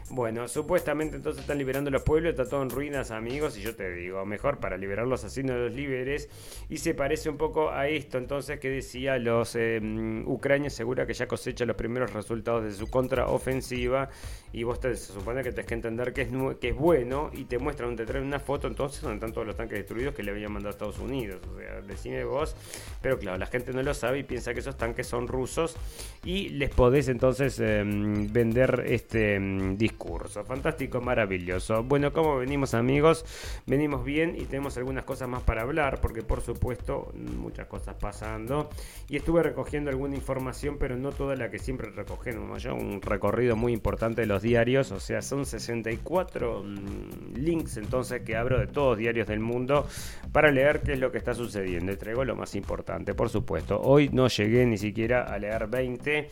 [0.09, 3.91] Bueno, supuestamente entonces están liberando los pueblos, está todo en ruinas, amigos, y yo te
[3.91, 6.29] digo, mejor para liberarlos así no los liberes.
[6.69, 9.81] Y se parece un poco a esto entonces que decía los eh,
[10.25, 14.09] Ucrania segura que ya cosecha los primeros resultados de su contraofensiva
[14.53, 16.29] y vos te, se supone que tenés que entender que es,
[16.61, 19.57] que es bueno y te muestran, te traen una foto entonces donde están todos los
[19.57, 21.41] tanques destruidos que le habían mandado a Estados Unidos.
[21.53, 22.55] O sea, decime vos,
[23.01, 25.75] pero claro, la gente no lo sabe y piensa que esos tanques son rusos
[26.23, 29.37] y les podés entonces em, vender este
[29.75, 30.43] disco curso.
[30.43, 31.83] Fantástico, maravilloso.
[31.83, 33.25] Bueno, como venimos amigos,
[33.65, 38.69] venimos bien y tenemos algunas cosas más para hablar, porque por supuesto muchas cosas pasando.
[39.09, 42.63] Y estuve recogiendo alguna información, pero no toda la que siempre recogemos.
[42.63, 48.21] Yo un recorrido muy importante de los diarios, o sea, son 64 mm, links entonces
[48.21, 49.87] que abro de todos diarios del mundo
[50.31, 51.91] para leer qué es lo que está sucediendo.
[51.91, 53.79] Y traigo lo más importante, por supuesto.
[53.81, 56.29] Hoy no llegué ni siquiera a leer 20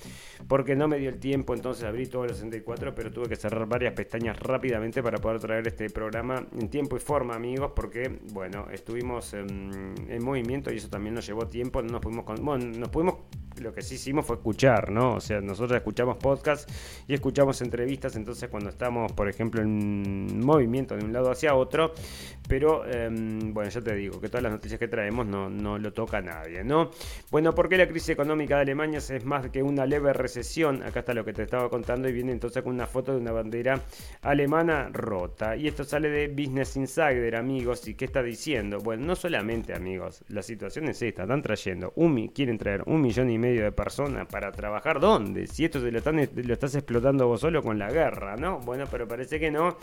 [0.47, 3.54] porque no me dio el tiempo, entonces abrí todos los 64, pero tuve que cerrar
[3.67, 8.67] varias pestañas rápidamente para poder traer este programa en tiempo y forma, amigos, porque, bueno,
[8.71, 11.81] estuvimos en, movimiento y eso también nos llevó tiempo.
[11.81, 13.15] No nos pudimos, bueno, nos pudimos
[13.61, 15.15] lo que sí hicimos fue escuchar, ¿no?
[15.15, 16.69] O sea, nosotros escuchamos podcast
[17.07, 21.93] y escuchamos entrevistas, entonces cuando estamos, por ejemplo, en movimiento de un lado hacia otro,
[22.47, 25.93] pero em, bueno, ya te digo que todas las noticias que traemos no, no lo
[25.93, 26.91] toca a nadie, ¿no?
[27.31, 30.83] Bueno, ¿por qué la crisis económica de Alemania es más que una leve recesión?
[30.83, 33.31] Acá está lo que te estaba contando y viene entonces con una foto de una
[33.45, 33.79] bandera
[34.23, 35.55] alemana rota.
[35.55, 37.87] Y esto sale de Business Insider, amigos.
[37.87, 38.79] ¿Y qué está diciendo?
[38.79, 43.29] Bueno, no solamente, amigos, la situación es esta, están trayendo, un, quieren traer un millón
[43.29, 45.45] y medio de personas para trabajar, ¿dónde?
[45.47, 48.59] Si esto se lo, están, lo estás explotando vos solo con la guerra, ¿no?
[48.59, 49.77] Bueno, pero parece que no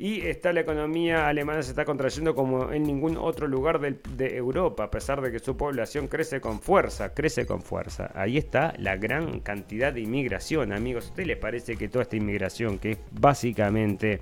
[0.00, 4.84] y está la economía alemana se está contrayendo como en ningún otro lugar de, Europa,
[4.84, 8.12] a pesar de que su población crece con fuerza, crece con fuerza.
[8.14, 11.06] Ahí está la gran cantidad de inmigración, amigos.
[11.06, 14.20] ¿A usted le parece que toda esta inmigración, que es básicamente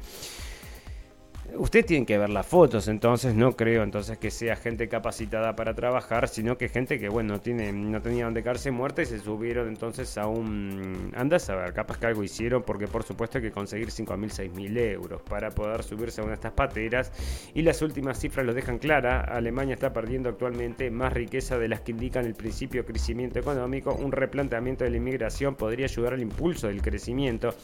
[1.54, 5.74] Usted tiene que ver las fotos, entonces no creo entonces que sea gente capacitada para
[5.74, 9.18] trabajar, sino que gente que bueno, no tiene no tenía donde quedarse muerta y se
[9.18, 13.44] subieron entonces a un anda a saber, capaz que algo hicieron porque por supuesto hay
[13.44, 17.12] que conseguir 5.000, 6.000 euros para poder subirse a una de estas pateras.
[17.54, 21.80] Y las últimas cifras lo dejan clara, Alemania está perdiendo actualmente más riqueza de las
[21.80, 26.20] que indican el principio de crecimiento económico, un replanteamiento de la inmigración podría ayudar al
[26.20, 27.54] impulso del crecimiento,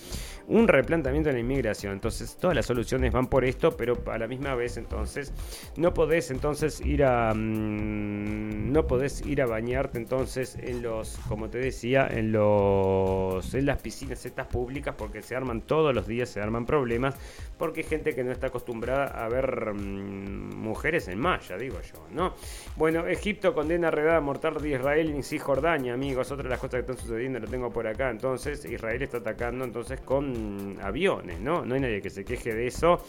[0.49, 4.27] un replanteamiento de la inmigración, entonces todas las soluciones van por esto, pero a la
[4.27, 5.33] misma vez entonces
[5.77, 11.51] no podés entonces ir a mm, no podés ir a bañarte entonces en los como
[11.51, 16.29] te decía en los en las piscinas estas públicas porque se arman todos los días
[16.29, 17.15] se arman problemas
[17.59, 22.07] porque hay gente que no está acostumbrada a ver mm, mujeres en malla digo yo
[22.11, 22.35] no
[22.77, 26.93] bueno Egipto condena redada mortal de Israel en Cisjordania amigos otra de las cosas que
[26.93, 31.75] están sucediendo lo tengo por acá entonces Israel está atacando entonces con aviones no no
[31.75, 33.05] hay nadie que se queje de eso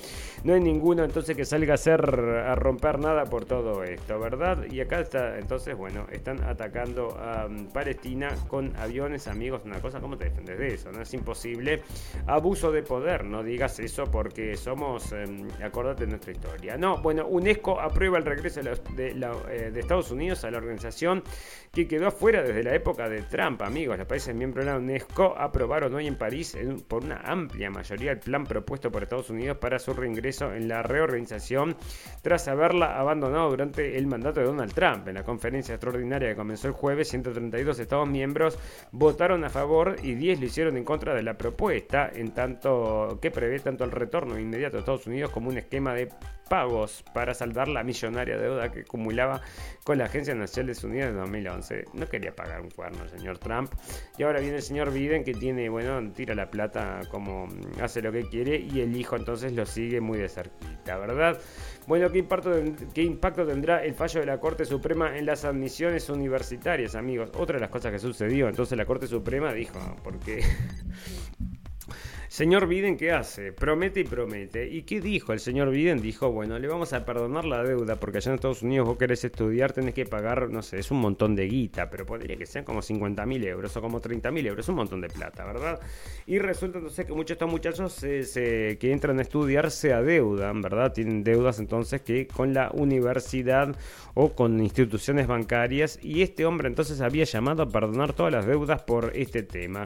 [0.54, 4.66] hay ninguno entonces que salga a hacer a romper nada por todo esto, ¿verdad?
[4.70, 10.00] Y acá está, entonces, bueno, están atacando a um, Palestina con aviones, amigos, una cosa,
[10.00, 10.92] ¿cómo te defendes de eso?
[10.92, 11.82] No es imposible.
[12.28, 16.78] Abuso de poder, no digas eso porque somos, um, acordate de nuestra historia.
[16.78, 21.24] No, bueno, UNESCO aprueba el regreso de, eh, de Estados Unidos a la organización
[21.72, 23.98] que quedó afuera desde la época de Trump, amigos.
[23.98, 26.56] Los países miembros de la UNESCO aprobaron hoy en París
[26.88, 30.82] por una amplia mayoría el plan propuesto por Estados Unidos para su reingreso en la
[30.82, 31.76] reorganización
[32.22, 35.08] tras haberla abandonado durante el mandato de Donald Trump.
[35.08, 38.58] En la conferencia extraordinaria que comenzó el jueves, 132 Estados miembros
[38.92, 43.32] votaron a favor y 10 lo hicieron en contra de la propuesta, en tanto que
[43.32, 46.10] prevé tanto el retorno inmediato de Estados Unidos como un esquema de
[46.50, 49.42] pagos para saldar la millonaria deuda que acumulaba
[49.84, 51.86] con la Agencia Nacional de Unidas en 2011.
[51.94, 53.72] No quería pagar un cuerno el señor Trump.
[54.18, 57.48] Y ahora viene el señor Biden que tiene, bueno, tira la plata como
[57.82, 61.40] hace lo que quiere y el hijo entonces lo sigue muy de cerquita, ¿verdad?
[61.88, 62.52] Bueno, ¿qué impacto,
[62.94, 67.32] ¿qué impacto tendrá el fallo de la Corte Suprema en las admisiones universitarias, amigos?
[67.36, 70.42] Otra de las cosas que sucedió, entonces la Corte Suprema dijo, porque
[72.34, 73.54] Señor Biden, ¿qué hace?
[73.54, 74.67] Promete y promete.
[74.67, 76.02] ¿Y qué dijo el señor Biden?
[76.02, 79.24] Dijo, bueno, le vamos a perdonar la deuda porque allá en Estados Unidos vos querés
[79.24, 82.65] estudiar, tenés que pagar, no sé, es un montón de guita, pero podría que sean
[82.65, 85.80] como 50 mil euros o como 30 mil euros, un montón de plata, ¿verdad?
[86.26, 90.91] Y resulta entonces que muchos de estos muchachos que entran a estudiar se adeudan, ¿verdad?
[90.91, 93.76] Tienen deudas entonces que con la universidad
[94.15, 98.82] o con instituciones bancarias y este hombre entonces había llamado a perdonar todas las deudas
[98.82, 99.86] por este tema.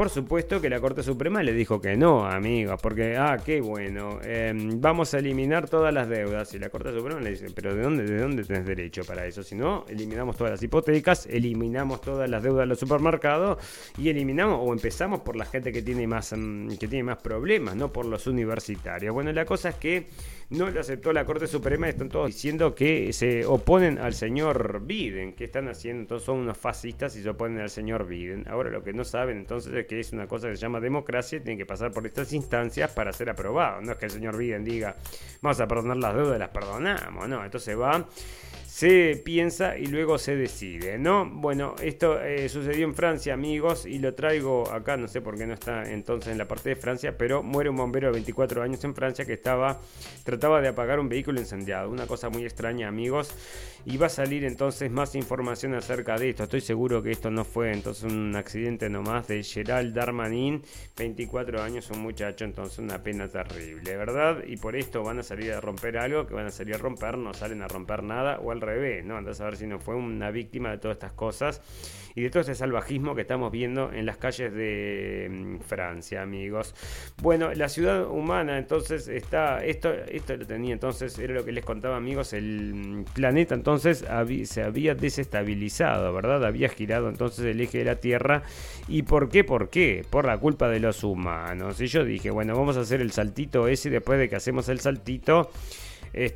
[0.00, 4.18] Por supuesto que la Corte Suprema le dijo que no, amigos, porque, ah, qué bueno,
[4.24, 6.54] em, vamos a eliminar todas las deudas.
[6.54, 9.42] Y la Corte Suprema le dice, pero ¿de dónde, ¿de dónde tenés derecho para eso?
[9.42, 13.58] Si no, eliminamos todas las hipotecas, eliminamos todas las deudas de los supermercados
[13.98, 17.76] y eliminamos o empezamos por la gente que tiene más, em, que tiene más problemas,
[17.76, 19.12] no por los universitarios.
[19.12, 20.06] Bueno, la cosa es que
[20.50, 24.80] no lo aceptó la Corte Suprema y están todos diciendo que se oponen al señor
[24.84, 28.48] Biden, que están haciendo, entonces son unos fascistas y se oponen al señor Biden.
[28.48, 31.42] Ahora lo que no saben entonces es que es una cosa que se llama democracia
[31.42, 33.80] tiene que pasar por estas instancias para ser aprobado.
[33.80, 34.94] No es que el señor Biden diga,
[35.42, 38.06] vamos a perdonar las deudas, las perdonamos, no, entonces va
[38.70, 41.28] se piensa y luego se decide, ¿no?
[41.28, 45.44] Bueno, esto eh, sucedió en Francia, amigos, y lo traigo acá, no sé por qué
[45.44, 48.82] no está entonces en la parte de Francia, pero muere un bombero de 24 años
[48.84, 49.80] en Francia que estaba
[50.24, 53.34] trataba de apagar un vehículo incendiado, una cosa muy extraña, amigos,
[53.84, 56.44] y va a salir entonces más información acerca de esto.
[56.44, 60.62] Estoy seguro que esto no fue entonces un accidente nomás de Gerald Darmanin,
[60.96, 64.44] 24 años, un muchacho, entonces una pena terrible, ¿verdad?
[64.46, 67.18] Y por esto van a salir a romper algo, que van a salir a romper,
[67.18, 69.16] no salen a romper nada, o al revés, ¿no?
[69.16, 71.62] Andás a ver si no fue una víctima de todas estas cosas
[72.14, 76.74] y de todo este salvajismo que estamos viendo en las calles de mm, Francia, amigos.
[77.22, 81.64] Bueno, la ciudad humana, entonces, está, esto, esto lo tenía, entonces, era lo que les
[81.64, 84.04] contaba, amigos, el mm, planeta entonces
[84.44, 86.44] se había desestabilizado, ¿verdad?
[86.44, 88.42] Había girado entonces el eje de la Tierra.
[88.88, 89.44] ¿Y por qué?
[89.44, 90.04] ¿Por qué?
[90.08, 91.80] Por la culpa de los humanos.
[91.80, 94.80] Y yo dije, bueno, vamos a hacer el saltito ese después de que hacemos el
[94.80, 95.50] saltito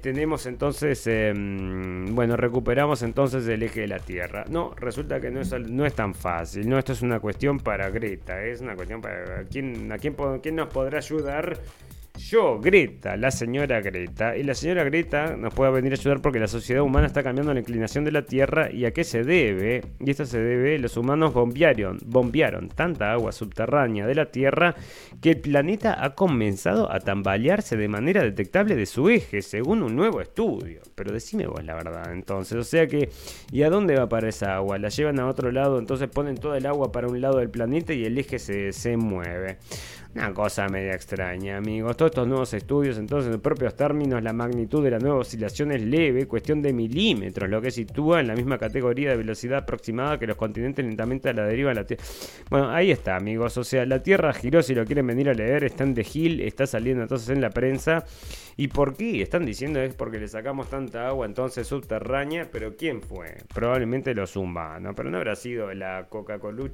[0.01, 4.45] tenemos entonces, em, bueno, recuperamos entonces el eje de la Tierra.
[4.49, 7.91] No, resulta que no es, no es tan fácil, no, esto es una cuestión para
[7.91, 11.59] Greta, es una cuestión para quién, a quién, quién nos podrá ayudar
[12.35, 14.37] yo, Greta, la señora Greta.
[14.37, 17.55] Y la señora Greta nos puede venir a ayudar porque la sociedad humana está cambiando
[17.55, 18.73] la inclinación de la Tierra.
[18.73, 19.83] ¿Y a qué se debe?
[20.01, 24.75] Y esto se debe, los humanos bombearon, bombearon tanta agua subterránea de la Tierra
[25.21, 29.95] que el planeta ha comenzado a tambalearse de manera detectable de su eje, según un
[29.95, 30.81] nuevo estudio.
[30.97, 32.59] Pero decime vos la verdad, entonces.
[32.59, 33.11] O sea que,
[33.53, 34.79] ¿y a dónde va para esa agua?
[34.79, 37.93] La llevan a otro lado, entonces ponen toda el agua para un lado del planeta
[37.93, 39.59] y el eje se, se mueve.
[40.15, 41.97] Una cosa media extraña, amigos.
[41.97, 45.83] Todos estos nuevos estudios, entonces, en propios términos, la magnitud de la nueva oscilación es
[45.83, 50.29] leve, cuestión de milímetros, lo que sitúa en la misma categoría de velocidad aproximada que
[50.29, 52.05] los continentes lentamente a la deriva de la Tierra.
[52.49, 53.59] Bueno, ahí está, amigos.
[53.59, 56.41] O sea, la Tierra giró, si lo quieren venir a leer, está en The Hill,
[56.43, 58.05] está saliendo entonces en la prensa.
[58.57, 59.21] ¿Y por qué?
[59.21, 63.39] Están diciendo es porque le sacamos tanta agua entonces subterránea, pero ¿quién fue?
[63.53, 66.71] Probablemente los humanos, pero no habrá sido la Coca-Cola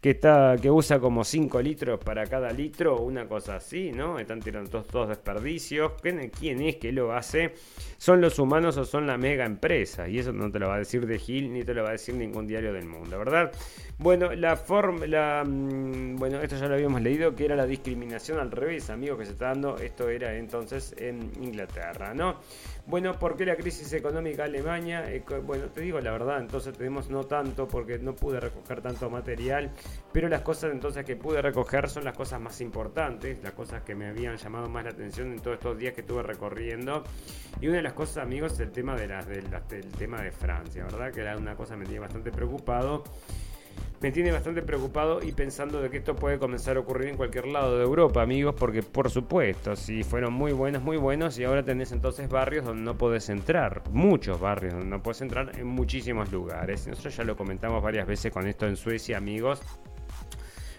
[0.00, 4.18] que, está, que usa como 5 litros para cada litro, una cosa así, ¿no?
[4.18, 5.92] Están tirando todos, todos desperdicios.
[6.00, 7.54] ¿Quién es que lo hace?
[7.98, 10.08] ¿Son los humanos o son la mega empresa?
[10.08, 11.92] Y eso no te lo va a decir de Gil ni te lo va a
[11.92, 13.52] decir ningún diario del mundo, ¿verdad?
[13.98, 18.38] Bueno, la forma, la, mm, bueno, esto ya lo habíamos leído, que era la discriminación
[18.38, 19.78] al revés, amigos, que se está dando.
[19.78, 22.36] Esto era entonces en Inglaterra, ¿no?
[22.84, 25.10] Bueno, ¿por qué la crisis económica Alemania?
[25.10, 29.08] Eh, bueno, te digo la verdad, entonces tenemos no tanto porque no pude recoger tanto
[29.08, 29.70] material,
[30.12, 33.94] pero las cosas entonces que pude recoger son las cosas más importantes, las cosas que
[33.94, 37.02] me habían llamado más la atención en todos estos días que estuve recorriendo.
[37.62, 39.26] Y una de las cosas, amigos, es el tema de las,
[39.96, 41.10] tema de Francia, ¿verdad?
[41.12, 43.02] Que era una cosa que me tenía bastante preocupado
[44.00, 47.46] me tiene bastante preocupado y pensando de que esto puede comenzar a ocurrir en cualquier
[47.46, 51.62] lado de Europa, amigos, porque por supuesto, si fueron muy buenos, muy buenos, y ahora
[51.62, 56.30] tenés entonces barrios donde no podés entrar, muchos barrios donde no podés entrar en muchísimos
[56.30, 56.86] lugares.
[56.86, 59.60] Nosotros ya lo comentamos varias veces con esto en Suecia, amigos.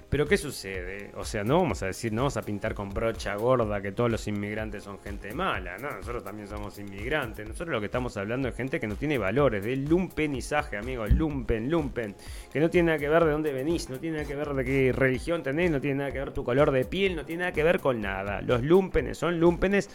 [0.10, 1.12] Pero ¿qué sucede?
[1.16, 4.10] O sea, no vamos a decir, no vamos a pintar con brocha gorda que todos
[4.10, 5.78] los inmigrantes son gente mala.
[5.78, 7.46] No, nosotros también somos inmigrantes.
[7.46, 11.70] Nosotros lo que estamos hablando es gente que no tiene valores, de lumpenizaje, amigos, lumpen,
[11.70, 12.16] lumpen.
[12.54, 14.64] Que no tiene nada que ver de dónde venís, no tiene nada que ver de
[14.64, 17.52] qué religión tenés, no tiene nada que ver tu color de piel, no tiene nada
[17.52, 18.42] que ver con nada.
[18.42, 19.90] Los lumpenes son lumpenes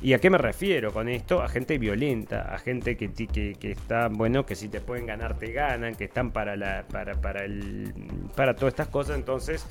[0.00, 1.42] ¿Y a qué me refiero con esto?
[1.42, 5.36] A gente violenta, a gente que, que, que está, bueno, que si te pueden ganar
[5.38, 7.92] te ganan, que están para la, para, para el,
[8.36, 9.16] para todas estas cosas.
[9.16, 9.66] Entonces,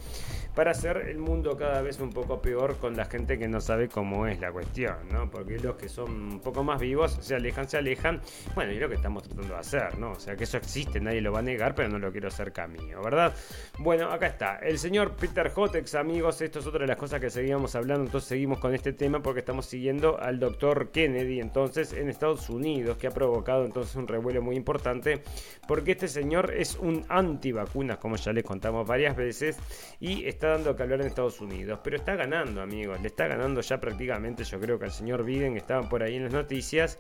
[0.58, 3.90] para hacer el mundo cada vez un poco peor con la gente que no sabe
[3.90, 5.30] cómo es la cuestión, ¿no?
[5.30, 8.22] Porque los que son un poco más vivos se alejan, se alejan.
[8.56, 10.14] Bueno, y lo que estamos tratando de hacer, ¿no?
[10.14, 12.54] O sea, que eso existe, nadie lo va a negar, pero no lo quiero hacer
[12.54, 13.36] camino, ¿verdad?
[13.78, 14.58] Bueno, acá está.
[14.58, 18.28] El señor Peter Hotex, amigos, esto es otra de las cosas que seguíamos hablando, entonces
[18.28, 23.06] seguimos con este tema porque estamos siguiendo al doctor Kennedy, entonces, en Estados Unidos, que
[23.06, 25.22] ha provocado entonces un revuelo muy importante,
[25.68, 29.56] porque este señor es un antivacunas, como ya les contamos varias veces,
[30.00, 33.00] y está dando que hablar en Estados Unidos, pero está ganando, amigos.
[33.02, 36.24] Le está ganando ya prácticamente, yo creo que al señor Biden estaban por ahí en
[36.24, 37.00] las noticias.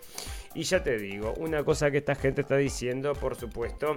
[0.57, 3.95] Y ya te digo, una cosa que esta gente está diciendo, por supuesto,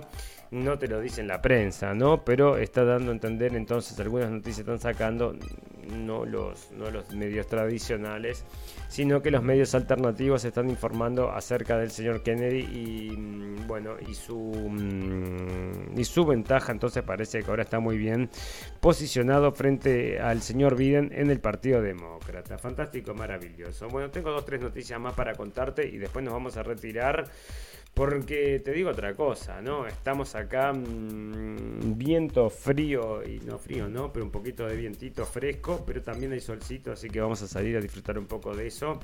[0.51, 2.23] no te lo dice en la prensa, ¿no?
[2.23, 5.35] Pero está dando a entender entonces algunas noticias están sacando,
[5.91, 8.45] no los, no los medios tradicionales,
[8.89, 14.15] sino que los medios alternativos están informando acerca del señor Kennedy y mm, bueno, y
[14.15, 18.29] su mm, y su ventaja, entonces parece que ahora está muy bien
[18.81, 22.59] posicionado frente al señor Biden en el Partido Demócrata.
[22.59, 23.89] Fantástico, maravilloso.
[23.89, 27.31] Bueno, tengo dos tres noticias más para contarte y después nos vamos a retirar.
[27.93, 29.87] Porque te digo otra cosa, ¿no?
[29.87, 34.13] Estamos acá, mmm, viento frío, y no frío, ¿no?
[34.13, 37.77] Pero un poquito de vientito fresco, pero también hay solcito, así que vamos a salir
[37.77, 39.01] a disfrutar un poco de eso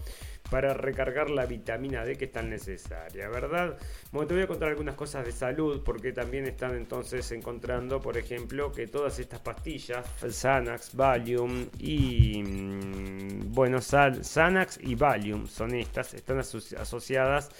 [0.50, 3.76] para recargar la vitamina D que es tan necesaria, ¿verdad?
[4.12, 8.16] Bueno, te voy a contar algunas cosas de salud, porque también están entonces encontrando, por
[8.16, 16.14] ejemplo, que todas estas pastillas, Xanax, Valium y, mm, bueno, Xanax y Valium son estas,
[16.14, 17.50] están asociadas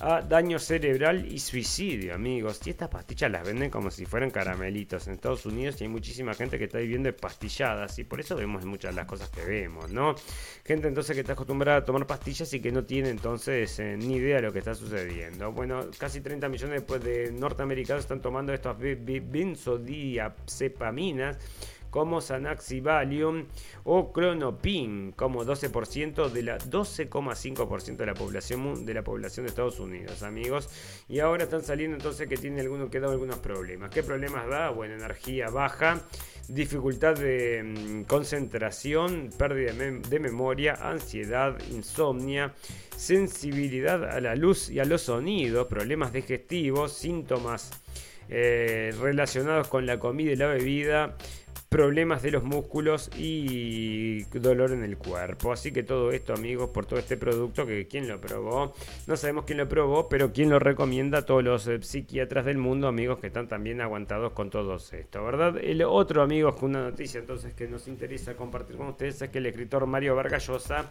[0.00, 2.60] a daño cerebral y suicidio, amigos.
[2.64, 6.34] Y estas pastillas las venden como si fueran caramelitos en Estados Unidos y hay muchísima
[6.34, 9.90] gente que está viviendo pastilladas y por eso vemos muchas de las cosas que vemos,
[9.90, 10.14] ¿no?
[10.64, 14.16] Gente entonces que está acostumbrada a tomar pastillas y que no tiene entonces eh, ni
[14.16, 15.52] idea de lo que está sucediendo.
[15.52, 21.38] Bueno, casi 30 millones de norteamericanos están tomando estas benzodiazepaminas
[21.90, 23.46] como Xanax Valium
[23.84, 29.80] o Clonopin como 12% de la 12,5% de la población de la población de Estados
[29.80, 30.68] Unidos, amigos.
[31.08, 33.88] Y ahora están saliendo entonces que tiene algunos que algunos problemas.
[33.90, 34.68] ¿Qué problemas da?
[34.68, 36.02] Bueno, energía baja,
[36.48, 42.54] dificultad de mm, concentración, pérdida de, memoria, ansiedad, insomnia,
[42.96, 47.70] sensibilidad a la luz y a los sonidos, problemas digestivos, síntomas
[48.28, 51.16] eh, relacionados con la comida y la bebida,
[51.68, 55.52] problemas de los músculos y dolor en el cuerpo.
[55.52, 58.72] Así que todo esto, amigos, por todo este producto, que quien lo probó,
[59.06, 62.88] no sabemos quién lo probó, pero quien lo recomienda, todos los eh, psiquiatras del mundo,
[62.88, 65.56] amigos, que están también aguantados con todo esto, ¿verdad?
[65.58, 69.38] El otro, amigos, con una noticia entonces que nos interesa compartir con ustedes es que
[69.38, 70.88] el escritor Mario Vargallosa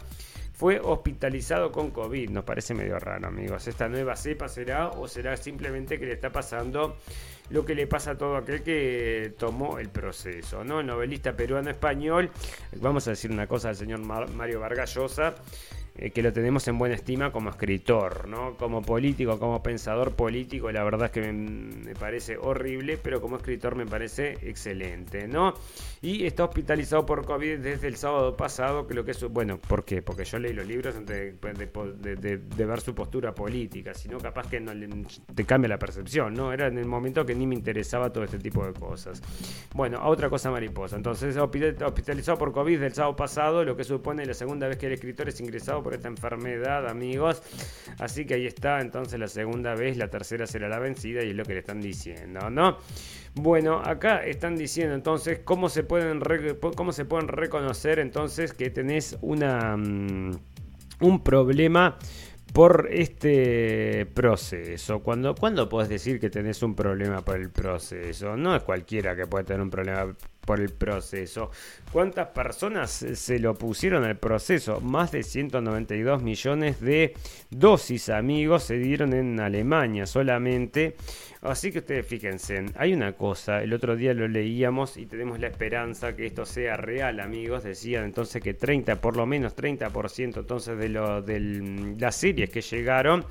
[0.56, 2.30] fue hospitalizado con COVID.
[2.30, 3.68] Nos parece medio raro, amigos.
[3.68, 6.96] ¿Esta nueva cepa será o será simplemente que le está pasando
[7.50, 10.64] lo que le pasa a todo aquel que tomó el proceso?
[10.64, 10.80] ¿no?
[10.80, 12.30] El novelista peruano español,
[12.80, 15.34] vamos a decir una cosa al señor Mario Vargas Llosa,
[15.98, 18.56] eh, que lo tenemos en buena estima como escritor, ¿no?
[18.56, 23.76] Como político, como pensador político, la verdad es que me, parece horrible, pero como escritor
[23.76, 25.54] me parece excelente, ¿no?
[26.02, 30.02] Y está hospitalizado por COVID desde el sábado pasado, que que es, bueno, ¿por qué?
[30.02, 34.74] Porque yo leí los libros antes de, ver su postura política, sino capaz que no
[34.74, 34.88] le,
[35.34, 36.52] te cambia la percepción, ¿no?
[36.52, 39.22] Era en el momento que ni me interesaba todo este tipo de cosas.
[39.74, 40.96] Bueno, a otra cosa mariposa.
[40.96, 44.92] Entonces, hospitalizado por COVID del sábado pasado, lo que supone la segunda vez que el
[44.92, 47.40] escritor es ingresado por esta enfermedad, amigos.
[48.00, 51.36] Así que ahí está, entonces la segunda vez, la tercera será la vencida y es
[51.36, 52.78] lo que le están diciendo, ¿no?
[53.34, 56.20] Bueno, acá están diciendo entonces cómo se pueden,
[56.74, 60.32] cómo se pueden reconocer entonces que tenés una, mm,
[61.02, 61.98] un problema
[62.52, 65.04] por este proceso.
[65.04, 68.36] Cuando, ¿Cuándo podés decir que tenés un problema por el proceso?
[68.36, 70.16] No es cualquiera que puede tener un problema
[70.46, 71.50] por el proceso.
[71.92, 74.80] ¿Cuántas personas se lo pusieron al proceso?
[74.80, 77.14] Más de 192 millones de
[77.50, 80.96] dosis, amigos, se dieron en Alemania solamente.
[81.42, 85.46] Así que ustedes fíjense, hay una cosa, el otro día lo leíamos y tenemos la
[85.46, 87.62] esperanza que esto sea real, amigos.
[87.64, 92.62] Decían entonces que 30, por lo menos 30% entonces de, lo, de las series que
[92.62, 93.24] llegaron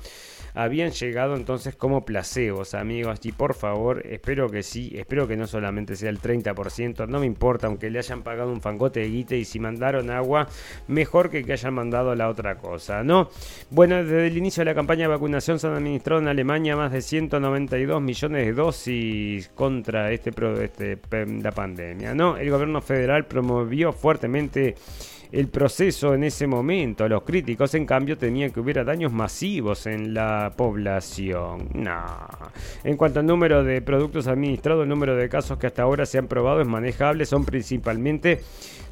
[0.56, 3.20] habían llegado entonces como placebos, amigos.
[3.24, 7.26] Y por favor, espero que sí, espero que no solamente sea el 30%, no me
[7.26, 10.48] importa, aunque le hayan pagado un fangote de guite y si mandaron agua,
[10.88, 13.30] mejor que que hayan mandado la otra cosa, ¿no?
[13.70, 16.92] Bueno, desde el inicio de la campaña de vacunación se han administrado en Alemania más
[16.92, 20.30] de 192 millones de dosis contra este,
[20.62, 22.36] este la pandemia, ¿no?
[22.36, 24.74] El gobierno federal promovió fuertemente
[25.32, 27.08] el proceso en ese momento.
[27.08, 31.68] Los críticos, en cambio, temían que hubiera daños masivos en la población.
[31.74, 32.04] No.
[32.84, 36.18] En cuanto al número de productos administrados, el número de casos que hasta ahora se
[36.18, 37.26] han probado es manejable.
[37.26, 38.40] Son principalmente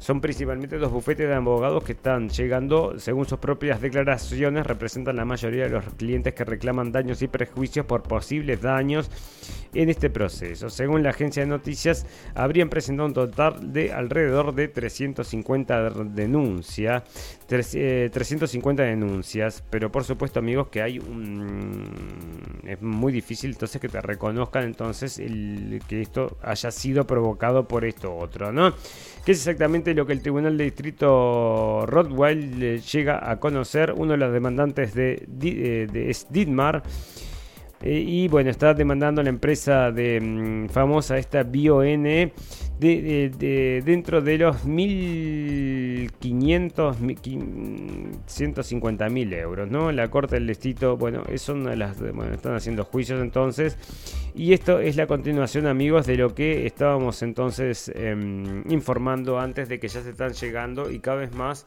[0.05, 5.25] son principalmente dos bufetes de abogados que están llegando, según sus propias declaraciones, representan la
[5.25, 9.09] mayoría de los clientes que reclaman daños y prejuicios por posibles daños
[9.73, 10.69] en este proceso.
[10.69, 12.05] Según la agencia de noticias,
[12.35, 15.89] habrían presentado un total de alrededor de 350
[16.25, 17.03] denuncias.
[17.47, 21.83] 350 eh, denuncias, pero por supuesto amigos que hay un...
[22.65, 27.85] Es muy difícil entonces que te reconozcan entonces el, que esto haya sido provocado por
[27.85, 28.73] esto otro, ¿no?
[29.23, 34.17] Que es exactamente lo que el Tribunal de Distrito Rottweil llega a conocer, uno de
[34.17, 36.83] los demandantes de, de, de Didmar
[37.85, 42.33] eh, y bueno, está demandando a la empresa de, mm, famosa esta BioN de,
[42.79, 46.95] de, dentro de los 1.500,
[48.27, 49.91] 150.000 euros, ¿no?
[49.91, 53.77] La Corte del Distrito, bueno, es una de las, bueno, están haciendo juicios entonces.
[54.37, 59.79] Y esto es la continuación, amigos, de lo que estábamos entonces em, informando antes de
[59.79, 61.65] que ya se están llegando y cada vez más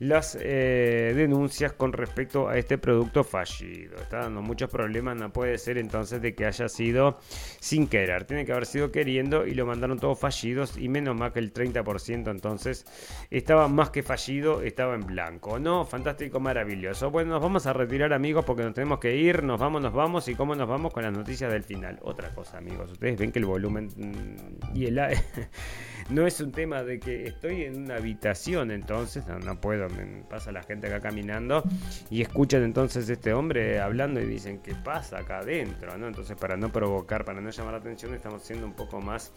[0.00, 3.96] las eh, denuncias con respecto a este producto fallido.
[3.96, 7.18] Está dando muchos problemas, no puede ser entonces de que haya sido
[7.60, 11.32] sin querer, tiene que haber sido queriendo y lo mandaron todos fallidos y menos más
[11.32, 12.86] que el 30% entonces
[13.30, 15.58] estaba más que fallido, estaba en blanco.
[15.58, 17.10] No, fantástico, maravilloso.
[17.10, 20.28] Bueno, nos vamos a retirar amigos porque nos tenemos que ir, nos vamos, nos vamos
[20.28, 21.98] y cómo nos vamos con las noticias del final.
[22.10, 25.00] Otra cosa amigos, ustedes ven que el volumen mm, y el...
[26.10, 29.86] no es un tema de que estoy en una habitación entonces, no, puedo,
[30.28, 31.62] pasa la gente acá caminando
[32.10, 35.96] y escuchan entonces este hombre hablando y dicen, ¿qué pasa acá adentro?
[35.98, 36.08] ¿no?
[36.08, 39.32] Entonces para no provocar, para no llamar la atención, estamos siendo un poco más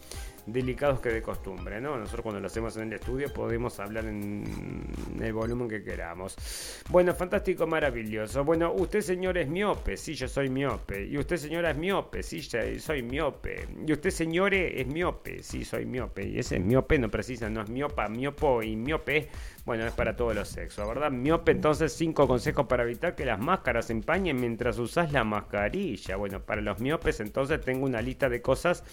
[0.46, 1.96] delicados que de costumbre, ¿no?
[1.96, 4.44] Nosotros cuando lo hacemos en el estudio podemos hablar en
[5.20, 6.36] el volumen que queramos.
[6.90, 8.44] Bueno, fantástico, maravilloso.
[8.44, 11.06] Bueno, usted señor es miope, sí, yo soy miope.
[11.06, 13.66] Y usted señora es miope, sí, soy miope.
[13.86, 16.26] Y usted señore es miope, sí, soy miope.
[16.26, 19.28] Y ese miope no precisa, no es miopa, miopo y miope.
[19.64, 21.10] Bueno, es para todos los sexos, ¿verdad?
[21.10, 26.16] Miope, entonces, cinco consejos para evitar que las máscaras se empañen mientras usas la mascarilla.
[26.16, 28.84] Bueno, para los miopes, entonces tengo una lista de cosas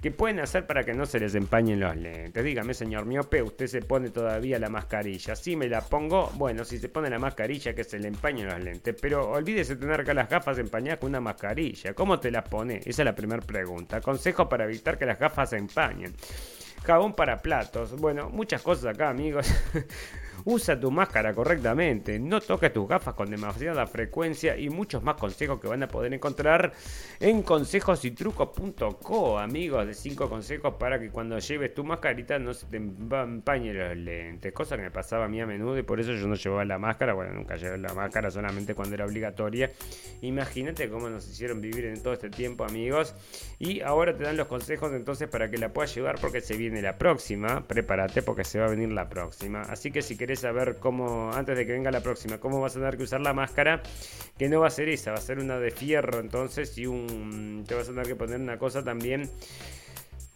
[0.00, 2.42] que pueden hacer para que no se les empañen los lentes.
[2.42, 5.36] Dígame, señor miope, usted se pone todavía la mascarilla.
[5.36, 8.62] Si me la pongo, bueno, si se pone la mascarilla que se le empañen los
[8.62, 8.96] lentes.
[9.00, 11.94] Pero olvídese tener acá las gafas empañadas con una mascarilla.
[11.94, 12.80] ¿Cómo te las pone?
[12.84, 14.00] Esa es la primera pregunta.
[14.00, 16.14] Consejo para evitar que las gafas se empañen.
[16.84, 17.94] Jabón para platos.
[17.96, 19.46] Bueno, muchas cosas acá, amigos.
[20.44, 25.60] Usa tu máscara correctamente, no toques tus gafas con demasiada frecuencia y muchos más consejos
[25.60, 26.72] que van a poder encontrar
[27.18, 32.76] en consejosytrucos.co, amigos, de 5 consejos para que cuando lleves tu mascarita no se te
[32.76, 36.26] empañe los lentes, cosa que me pasaba a mí a menudo y por eso yo
[36.26, 39.70] no llevaba la máscara, bueno, nunca llevé la máscara solamente cuando era obligatoria.
[40.22, 43.14] Imagínate cómo nos hicieron vivir en todo este tiempo, amigos,
[43.58, 46.80] y ahora te dan los consejos entonces para que la puedas llevar porque se viene
[46.82, 50.76] la próxima, prepárate porque se va a venir la próxima, así que si querés saber
[50.78, 53.82] cómo, antes de que venga la próxima, cómo vas a tener que usar la máscara,
[54.38, 57.64] que no va a ser esa, va a ser una de fierro entonces y un,
[57.66, 59.30] te vas a tener que poner una cosa también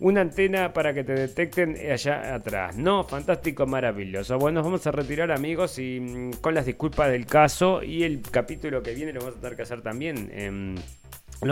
[0.01, 2.77] una antena para que te detecten allá atrás.
[2.77, 4.39] No, fantástico, maravilloso.
[4.39, 8.21] Bueno, nos vamos a retirar amigos y mm, con las disculpas del caso y el
[8.23, 10.31] capítulo que viene lo vamos a tener que hacer también.
[10.33, 10.75] Em,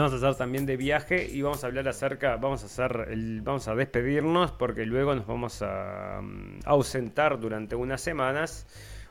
[0.01, 3.41] vamos a hacer también de viaje y vamos a hablar acerca, vamos a hacer, el,
[3.41, 8.67] vamos a despedirnos porque luego nos vamos a mm, ausentar durante unas semanas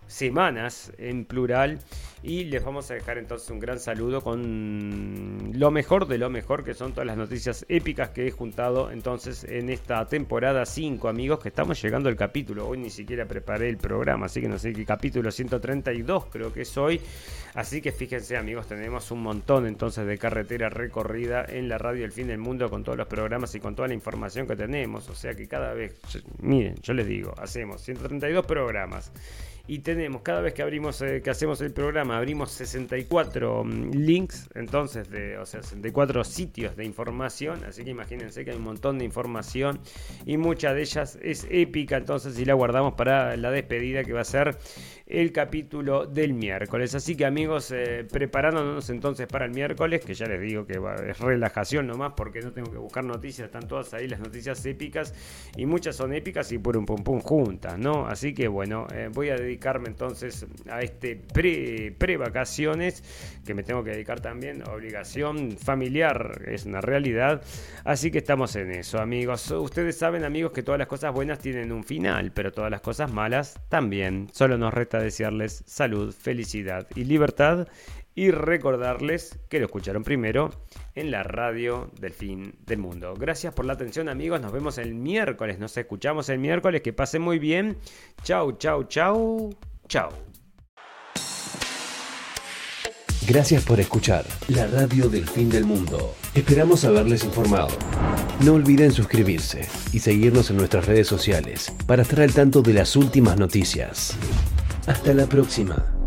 [0.07, 1.78] semanas en plural.
[2.25, 6.62] Y les vamos a dejar entonces un gran saludo con lo mejor de lo mejor,
[6.62, 11.41] que son todas las noticias épicas que he juntado entonces en esta temporada 5, amigos,
[11.41, 12.68] que estamos llegando al capítulo.
[12.68, 16.62] Hoy ni siquiera preparé el programa, así que no sé qué capítulo 132 creo que
[16.62, 17.01] es hoy.
[17.55, 22.12] Así que fíjense, amigos, tenemos un montón entonces de carretera recorrida en la radio El
[22.12, 25.09] Fin del Mundo con todos los programas y con toda la información que tenemos.
[25.09, 26.01] O sea que cada vez,
[26.39, 29.11] miren, yo les digo, hacemos 132 programas
[29.66, 34.49] y tenemos, cada vez que abrimos, eh, que hacemos el programa, abrimos 64 mm, links,
[34.55, 38.99] entonces, de, o sea, 64 sitios de información, así que imagínense que hay un montón
[38.99, 39.81] de información
[40.27, 44.21] y mucha de ellas es épica, entonces, si la guardamos para la despedida que va
[44.21, 44.57] a ser
[45.13, 46.95] el capítulo del miércoles.
[46.95, 51.19] Así que amigos, eh, preparándonos entonces para el miércoles, que ya les digo que es
[51.19, 55.15] relajación nomás porque no tengo que buscar noticias, están todas ahí las noticias épicas
[55.57, 58.07] y muchas son épicas y por un pum pum juntas, ¿no?
[58.07, 63.05] Así que bueno, eh, voy a dedicarme entonces a este pre prevacaciones,
[63.47, 67.45] que me tengo que dedicar también, obligación familiar, es una realidad.
[67.85, 69.53] Así que estamos en eso, amigos.
[69.53, 73.13] Ustedes saben, amigos, que todas las cosas buenas tienen un final, pero todas las cosas
[73.13, 74.27] malas también.
[74.33, 77.69] Solo nos resta desearles salud, felicidad y libertad
[78.17, 80.51] y recordarles que lo escucharon primero
[80.97, 83.15] en la radio del fin del mundo.
[83.15, 87.23] Gracias por la atención amigos, nos vemos el miércoles, nos escuchamos el miércoles, que pasen
[87.23, 87.77] muy bien.
[88.25, 89.55] Chau, chau, chau,
[89.87, 90.32] chau.
[93.27, 96.14] Gracias por escuchar la radio del fin del mundo.
[96.35, 97.68] Esperamos haberles informado.
[98.45, 102.97] No olviden suscribirse y seguirnos en nuestras redes sociales para estar al tanto de las
[102.97, 104.14] últimas noticias.
[104.87, 106.02] Hasta la próxima.